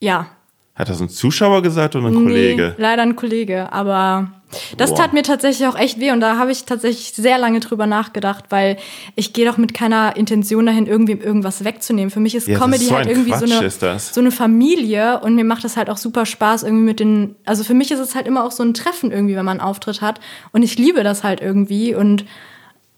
[0.00, 0.26] ja.
[0.74, 2.74] Hat das ein Zuschauer gesagt oder ein Kollege?
[2.76, 4.28] Nee, leider ein Kollege, aber
[4.76, 4.96] das Boah.
[4.96, 8.46] tat mir tatsächlich auch echt weh und da habe ich tatsächlich sehr lange drüber nachgedacht,
[8.50, 8.76] weil
[9.14, 12.10] ich gehe doch mit keiner Intention dahin, irgendwie irgendwas wegzunehmen.
[12.10, 15.20] Für mich ist Ja, Comedy ist so halt irgendwie Quatsch, so eine, so eine Familie
[15.20, 18.00] und mir macht das halt auch super Spaß irgendwie mit den, also für mich ist
[18.00, 20.20] es halt immer auch so ein Treffen irgendwie, wenn man einen Auftritt hat
[20.52, 22.24] und ich liebe das halt irgendwie und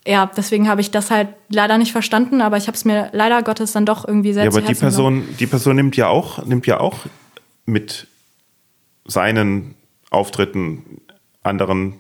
[0.06, 3.42] ja, deswegen habe ich das halt leider nicht verstanden, aber ich habe es mir leider
[3.42, 6.66] Gottes dann doch irgendwie Ja, selbst aber die Person, die Person nimmt ja auch, nimmt
[6.66, 7.00] ja auch
[7.66, 8.06] mit
[9.06, 9.74] seinen
[10.10, 11.02] Auftritten
[11.42, 11.98] anderen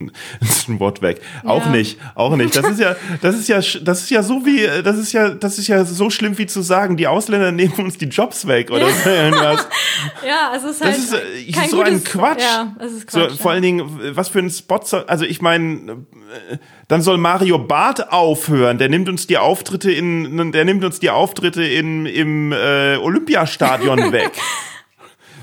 [0.40, 1.20] ist ein Wort weg.
[1.44, 1.72] Auch Ja.
[1.72, 2.54] nicht, auch nicht.
[2.54, 5.58] Das ist ja, das ist ja, das ist ja so wie, das ist ja, das
[5.58, 8.88] ist ja so schlimm wie zu sagen, die Ausländer nehmen uns die Jobs weg oder
[8.90, 9.66] so irgendwas.
[10.24, 12.40] Ja, es ist halt Das ist äh, kein so ein gutes, Quatsch.
[12.40, 13.30] Ja, es ist Quatsch.
[13.30, 15.92] So, vor allen Dingen, was für ein Spot also ich meine,
[16.52, 18.78] äh, dann soll Mario Barth aufhören.
[18.78, 24.12] Der nimmt uns die Auftritte in, der nimmt uns die Auftritte in, im äh, Olympiastadion
[24.12, 24.30] weg.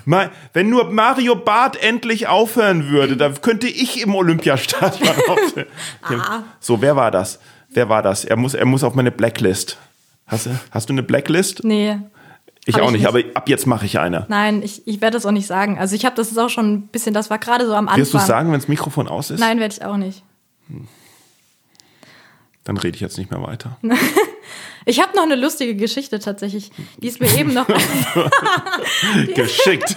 [0.05, 5.67] Wenn nur Mario Barth endlich aufhören würde, dann könnte ich im Olympiastadion aufhören.
[6.03, 6.43] Ah.
[6.59, 7.39] So, wer war das?
[7.69, 8.23] Wer war das?
[8.23, 9.77] Er muss, er muss auf meine Blacklist.
[10.27, 11.63] Hast du, hast du eine Blacklist?
[11.63, 11.97] Nee.
[12.65, 13.07] Ich auch ich nicht, nicht.
[13.07, 14.25] aber ab jetzt mache ich eine.
[14.27, 15.77] Nein, ich, ich werde das auch nicht sagen.
[15.77, 17.99] Also ich habe das ist auch schon ein bisschen, das war gerade so am Anfang.
[17.99, 19.39] Wirst du sagen, wenn das Mikrofon aus ist?
[19.39, 20.23] Nein, werde ich auch nicht.
[22.63, 23.77] Dann rede ich jetzt nicht mehr weiter.
[24.85, 26.69] Ich habe noch eine lustige Geschichte tatsächlich.
[27.01, 27.67] Die ist mir eben noch,
[29.35, 29.95] geschickt,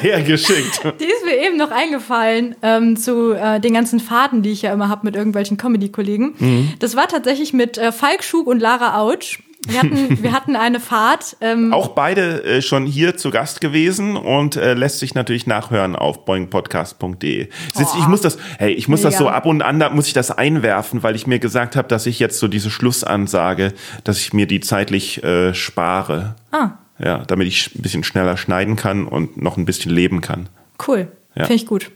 [0.00, 0.80] sehr geschickt.
[1.00, 4.72] die ist mir eben noch eingefallen ähm, zu äh, den ganzen Fahrten, die ich ja
[4.72, 6.34] immer habe mit irgendwelchen Comedy-Kollegen.
[6.38, 6.74] Mhm.
[6.78, 9.40] Das war tatsächlich mit äh, Falk Schug und Lara Autsch.
[9.68, 11.36] Wir hatten, wir hatten eine Fahrt.
[11.40, 15.94] Ähm, Auch beide äh, schon hier zu Gast gewesen und äh, lässt sich natürlich nachhören
[15.96, 17.48] auf boingpodcast.de.
[17.74, 19.24] Sitz- Ich muss das, hey, ich muss das Mega.
[19.24, 22.06] so ab und an, da muss ich das einwerfen, weil ich mir gesagt habe, dass
[22.06, 23.72] ich jetzt so diese Schlussansage,
[24.04, 26.34] dass ich mir die zeitlich äh, spare.
[26.52, 30.48] ah, Ja, damit ich ein bisschen schneller schneiden kann und noch ein bisschen leben kann.
[30.86, 31.08] Cool.
[31.38, 31.44] Ja.
[31.46, 31.90] Finde ich gut.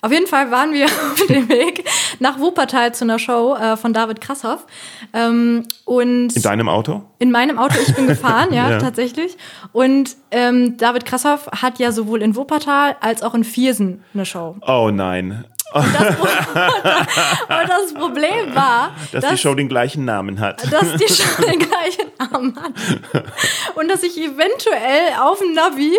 [0.00, 1.84] Auf jeden Fall waren wir auf dem Weg
[2.18, 4.64] nach Wuppertal zu einer Show äh, von David Krassoff.
[5.12, 7.02] Ähm, und In deinem Auto?
[7.18, 8.78] in meinem Auto, ich bin gefahren, ja, Ja.
[8.78, 9.36] tatsächlich.
[9.72, 14.56] Und ähm, David Krassoff hat ja sowohl in Wuppertal als auch in Viersen eine Show.
[14.66, 15.44] Oh nein.
[15.72, 15.86] Und
[17.68, 20.64] das Problem war, Dass die Show den gleichen Namen hat.
[20.72, 22.72] dass die Show den gleichen Namen hat.
[23.76, 25.92] Und dass ich eventuell auf dem Navi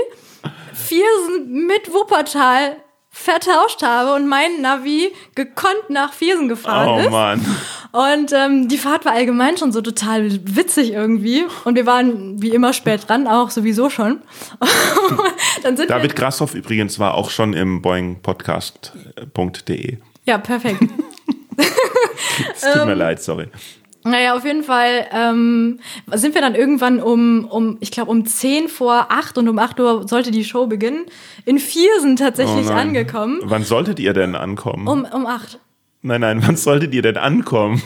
[0.74, 2.78] Viersen mit Wuppertal
[3.14, 7.10] vertauscht habe und mein Navi gekonnt nach Viersen gefahren Oh ist.
[7.12, 7.46] Mann.
[7.92, 11.44] Und ähm, die Fahrt war allgemein schon so total witzig irgendwie.
[11.66, 14.22] Und wir waren wie immer spät dran, auch sowieso schon.
[15.64, 19.98] David wir, Grassoff übrigens war auch schon im boingpodcast.de.
[20.26, 20.84] Ja, perfekt.
[22.56, 23.50] Es tut Ähm, mir leid, sorry.
[24.04, 25.80] Naja, auf jeden Fall ähm,
[26.14, 29.80] sind wir dann irgendwann um, um ich glaube, um 10 vor 8 und um 8
[29.80, 31.06] Uhr sollte die Show beginnen,
[31.46, 33.40] in Viersen tatsächlich Oh angekommen.
[33.44, 34.88] Wann solltet ihr denn ankommen?
[34.88, 35.60] Um, um 8.
[36.02, 37.82] Nein, nein, wann solltet ihr denn ankommen?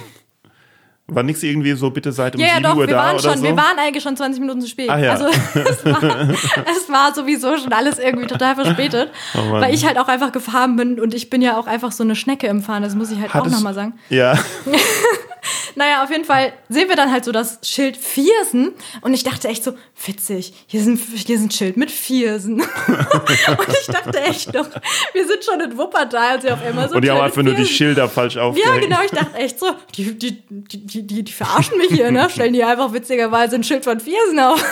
[1.07, 3.13] War nichts irgendwie so, bitte seid um Ja, ja, 7 doch, Uhr wir da waren
[3.15, 3.43] oder schon, so?
[3.43, 4.89] wir waren eigentlich schon 20 Minuten zu spät.
[4.89, 5.11] Ach ja.
[5.11, 9.99] Also es war, es war sowieso schon alles irgendwie total verspätet, Oh weil ich halt
[9.99, 12.81] auch einfach gefahren bin und ich bin ja auch einfach so eine Schnecke im Fahren,
[12.81, 13.93] das muss ich halt auch Hattest- nochmal sagen.
[14.09, 14.33] Ja,
[15.75, 19.47] Naja, auf jeden Fall sehen wir dann halt so das Schild Viersen und ich dachte
[19.47, 19.73] echt so,
[20.05, 22.61] witzig, hier ist ein, hier ein Schild mit Viersen.
[22.87, 24.67] und ich dachte echt noch,
[25.13, 27.53] wir sind schon in Wuppertal, als wir auf einmal so Und die haben einfach nur
[27.53, 28.75] die Schilder falsch aufgehängt.
[28.75, 32.11] Ja, genau, ich dachte echt so, die, die, die, die, die, die verarschen mich hier,
[32.11, 32.29] ne?
[32.29, 34.63] Stellen die einfach witzigerweise ein Schild von Viersen auf.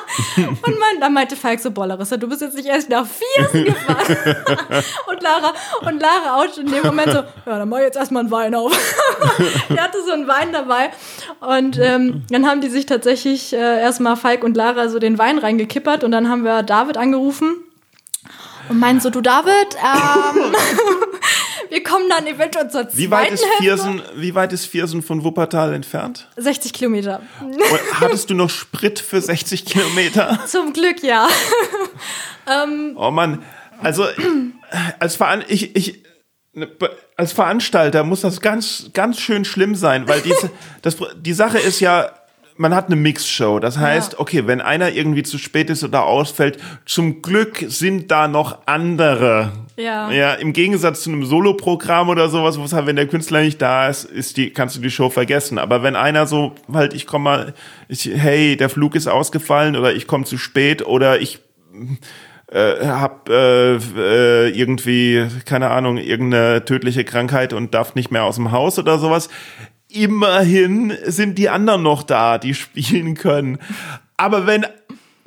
[0.36, 3.64] und mein, dann meinte Falk so, boah, Larissa, du bist jetzt nicht erst nach Viersen
[3.64, 4.16] gefahren.
[5.08, 8.20] und Lara, und Lara auch in dem Moment so, ja, dann mach ich jetzt erstmal
[8.20, 8.72] einen Wein auf.
[9.68, 10.90] die hatte so einen Wein dabei.
[11.40, 15.38] Und ähm, dann haben die sich tatsächlich äh, erstmal Falk und Lara so den Wein
[15.38, 17.56] reingekippert und dann haben wir David angerufen
[18.68, 20.54] und meinen so, du David, ähm,
[21.68, 23.62] wir kommen dann eventuell zur zweiten Wie weit ist Hälfte.
[23.62, 26.28] Viersen, wie weit ist Viersen von Wuppertal entfernt?
[26.36, 27.22] 60 Kilometer.
[27.40, 27.60] Und
[28.00, 30.38] hattest du noch Sprit für 60 Kilometer?
[30.46, 31.28] Zum Glück, ja.
[32.96, 33.44] Oh Mann,
[33.80, 34.04] also
[34.98, 36.02] als, Veran ich, ich,
[37.16, 40.50] als Veranstalter muss das ganz, ganz schön schlimm sein, weil diese,
[40.82, 42.10] das, die Sache ist ja,
[42.58, 43.58] man hat eine Mixshow.
[43.58, 44.20] Das heißt, Ja.
[44.20, 49.52] okay, wenn einer irgendwie zu spät ist oder ausfällt, zum Glück sind da noch andere.
[49.78, 50.10] Ja.
[50.12, 53.60] Ja, im Gegensatz zu einem Soloprogramm oder sowas, wo es halt, wenn der Künstler nicht
[53.62, 55.56] da ist, ist die, kannst du die Show vergessen.
[55.58, 57.54] Aber wenn einer so, halt, ich komme mal,
[57.88, 61.40] ich, hey, der Flug ist ausgefallen oder ich komme zu spät oder ich
[62.52, 68.36] äh, hab äh, äh, irgendwie, keine Ahnung, irgendeine tödliche Krankheit und darf nicht mehr aus
[68.36, 69.28] dem Haus oder sowas.
[69.88, 73.58] Immerhin sind die anderen noch da, die spielen können.
[74.16, 74.66] Aber wenn,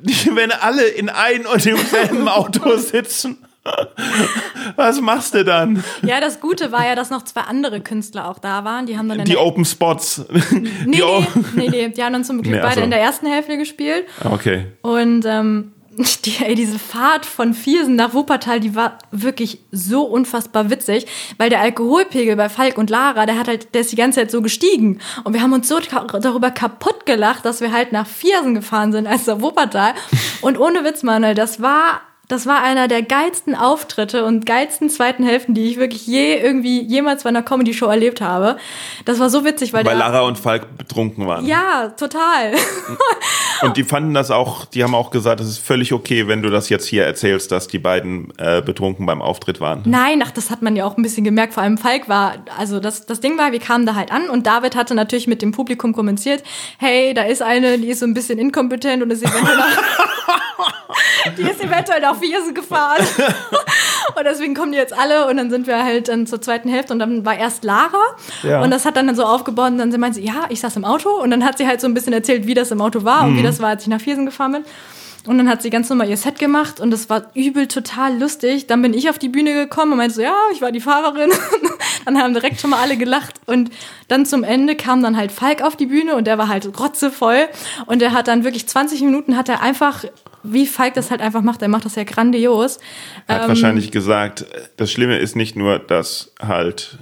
[0.00, 3.38] wenn alle in ein und demselben Auto sitzen,
[4.76, 5.82] was machst du dann?
[6.02, 8.86] Ja, das Gute war ja, dass noch zwei andere Künstler auch da waren.
[8.86, 10.24] Die haben dann Die Open Spots.
[10.30, 12.80] nee, die nee, nee, nee, die haben dann zum Glück Nee, beide so.
[12.82, 14.04] in der ersten Hälfte gespielt.
[14.22, 14.66] Okay.
[14.82, 15.72] Und ähm,
[16.24, 21.06] die, ey, diese Fahrt von Viersen nach Wuppertal, die war wirklich so unfassbar witzig,
[21.38, 24.30] weil der Alkoholpegel bei Falk und Lara, der hat halt, der ist die ganze Zeit
[24.30, 25.00] so gestiegen.
[25.24, 29.06] Und wir haben uns so darüber kaputt gelacht, dass wir halt nach Viersen gefahren sind
[29.06, 29.94] als nach Wuppertal.
[30.40, 35.24] Und ohne Witz, Manuel, das war das war einer der geilsten Auftritte und geilsten zweiten
[35.24, 38.56] Hälften, die ich wirklich je irgendwie jemals bei einer Comedy-Show erlebt habe.
[39.04, 41.46] Das war so witzig, weil, Weil Lara und Falk betrunken waren.
[41.46, 42.52] ja, total.
[43.62, 46.50] Und die fanden das auch, die haben auch gesagt, es ist völlig okay, wenn du
[46.50, 49.82] das jetzt hier erzählst, dass die beiden äh, betrunken beim Auftritt waren.
[49.84, 51.54] Nein, ach, das hat man ja auch ein bisschen gemerkt.
[51.54, 54.46] Vor allem Falk war, also das, das Ding war, wir kamen da halt an und
[54.46, 56.42] David hatte natürlich mit dem Publikum kommuniziert,
[56.78, 59.76] hey, da ist eine, die ist so ein bisschen inkompetent und ist eventuell nach,
[61.38, 63.04] die ist eventuell nach Viersen gefahren.
[64.16, 66.92] und deswegen kommen die jetzt alle und dann sind wir halt dann zur zweiten Hälfte
[66.92, 67.98] und dann war erst Lara
[68.42, 68.62] Ja.
[68.62, 71.10] und das hat dann so aufgebaut und dann meinte sie, ja, ich saß im Auto
[71.10, 73.36] und dann hat sie halt so ein bisschen erzählt, wie das im Auto war und
[73.38, 74.64] wie das war, als ich nach Viersen gefahren bin.
[75.26, 78.68] Und dann hat sie ganz normal ihr Set gemacht und das war übel total lustig.
[78.68, 81.30] Dann bin ich auf die Bühne gekommen und meinte so, ja, ich war die Fahrerin.
[82.04, 83.40] dann haben direkt schon mal alle gelacht.
[83.46, 83.70] Und
[84.06, 87.48] dann zum Ende kam dann halt Falk auf die Bühne und der war halt rotzevoll.
[87.86, 90.04] Und der hat dann wirklich 20 Minuten hat er einfach,
[90.44, 92.78] wie Falk das halt einfach macht, er macht das ja grandios.
[93.26, 96.98] Er hat wahrscheinlich gesagt, das Schlimme ist nicht nur, dass halt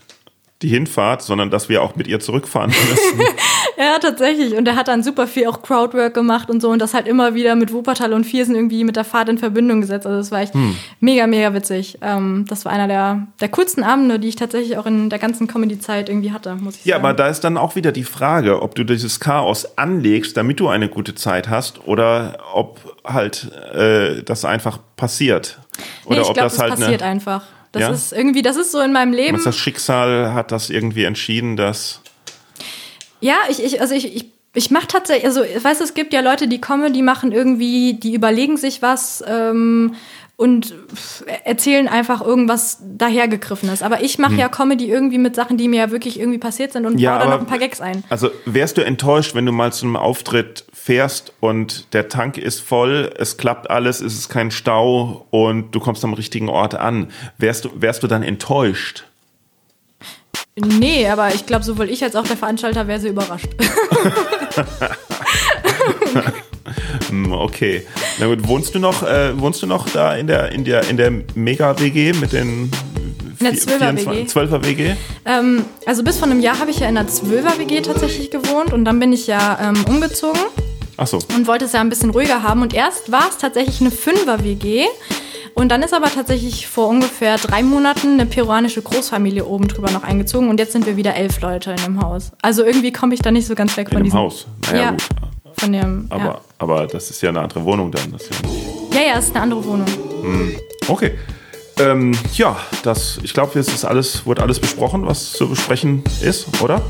[0.63, 3.21] die Hinfahrt, sondern dass wir auch mit ihr zurückfahren müssen.
[3.77, 4.55] Ja, tatsächlich.
[4.57, 7.35] Und er hat dann super viel auch Crowdwork gemacht und so und das halt immer
[7.35, 10.07] wieder mit Wuppertal und Viersen irgendwie mit der Fahrt in Verbindung gesetzt.
[10.07, 10.53] Also das war echt
[11.01, 11.99] mega, mega witzig.
[12.03, 15.47] Ähm, das war einer der, der coolsten Abende, die ich tatsächlich auch in der ganzen
[15.47, 17.05] Comedy-Zeit irgendwie hatte, muss ich ja, sagen.
[17.07, 20.69] aber da ist dann auch wieder die Frage, ob du dieses Chaos anlegst, damit du
[20.69, 25.59] eine gute Zeit hast, oder ob halt äh, das einfach passiert.
[26.05, 27.43] Oder nee, ich ob glaube, das das halt passiert einfach.
[27.73, 27.91] Das Ja?
[27.91, 29.41] ist irgendwie, das ist so in meinem Leben.
[29.43, 32.03] das Schicksal hat das irgendwie entschieden, dass
[33.25, 36.21] Ja, ich, ich also ich, ich, ich mache tatsächlich, also ich weiß, es gibt ja
[36.21, 39.95] Leute, die kommen, die machen irgendwie, die überlegen sich was ähm,
[40.37, 40.75] und
[41.45, 43.83] erzählen einfach irgendwas dahergegriffenes.
[43.83, 46.85] Aber ich mache ja Comedy irgendwie mit Sachen, die mir ja wirklich irgendwie passiert sind
[46.85, 46.99] und Hm.
[46.99, 48.05] Ja, baue da noch ein paar Gags ein.
[48.11, 52.61] Also wärst du enttäuscht, wenn du mal zu einem Auftritt fährst und der Tank ist
[52.61, 57.11] voll, es klappt alles, es ist kein Stau und du kommst am richtigen Ort an.
[57.39, 59.05] Wärst du, wärst du dann enttäuscht?
[60.57, 63.49] Nee, aber ich glaube, sowohl ich als auch der Veranstalter wäre sehr überrascht.
[67.09, 67.87] Hm, Okay.
[68.19, 70.97] Na gut, wohnst du noch, äh, wohnst du noch da in der, in der, in
[70.97, 72.71] der Mega-WG mit den
[73.39, 74.95] In der vier- 12er 24 12er WG?
[75.27, 78.85] ähm, also bis vor einem Jahr habe ich ja in einer 12er-WG tatsächlich gewohnt und
[78.85, 80.41] dann bin ich ja ähm, umgezogen.
[80.97, 81.19] Ach so.
[81.35, 82.63] und wollte es ja ein bisschen ruhiger haben.
[82.63, 84.85] Und erst war es tatsächlich eine Fünfer-WG.
[85.55, 90.03] Und dann ist aber tatsächlich vor ungefähr drei Monaten eine peruanische Großfamilie oben drüber noch
[90.03, 90.49] eingezogen.
[90.49, 92.33] Und jetzt sind wir wieder elf Leute in dem Haus.
[92.43, 94.47] Also irgendwie komme ich da nicht so ganz weg In von dem diesem Haus.
[94.71, 95.03] Naja, ja, gut.
[95.57, 96.07] von dem.
[96.11, 96.41] Aber, ja.
[96.59, 98.13] aber das ist ja eine andere Wohnung dann.
[98.13, 98.37] Das ja
[99.01, 99.87] ja, ja, es ist eine andere Wohnung.
[100.87, 101.13] Okay.
[101.81, 106.63] Ähm, ja, das, ich glaube, es ist alles, wurde alles besprochen, was zu besprechen ist,
[106.63, 106.81] oder?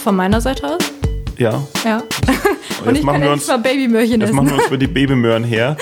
[0.00, 0.92] von meiner Seite aus.
[1.38, 1.62] Ja.
[1.84, 1.98] Ja.
[2.80, 4.36] Und jetzt ich machen kann wir jetzt uns, mal Babymöhrchen jetzt essen.
[4.36, 5.76] machen wir uns für die Babymöhren her.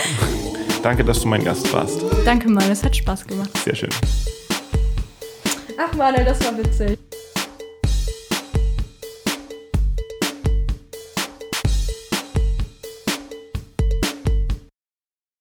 [0.82, 2.00] Danke, dass du mein Gast warst.
[2.24, 3.50] Danke, Mann, es hat Spaß gemacht.
[3.64, 3.90] Sehr schön.
[5.78, 6.98] Ach, Manuel, das war witzig.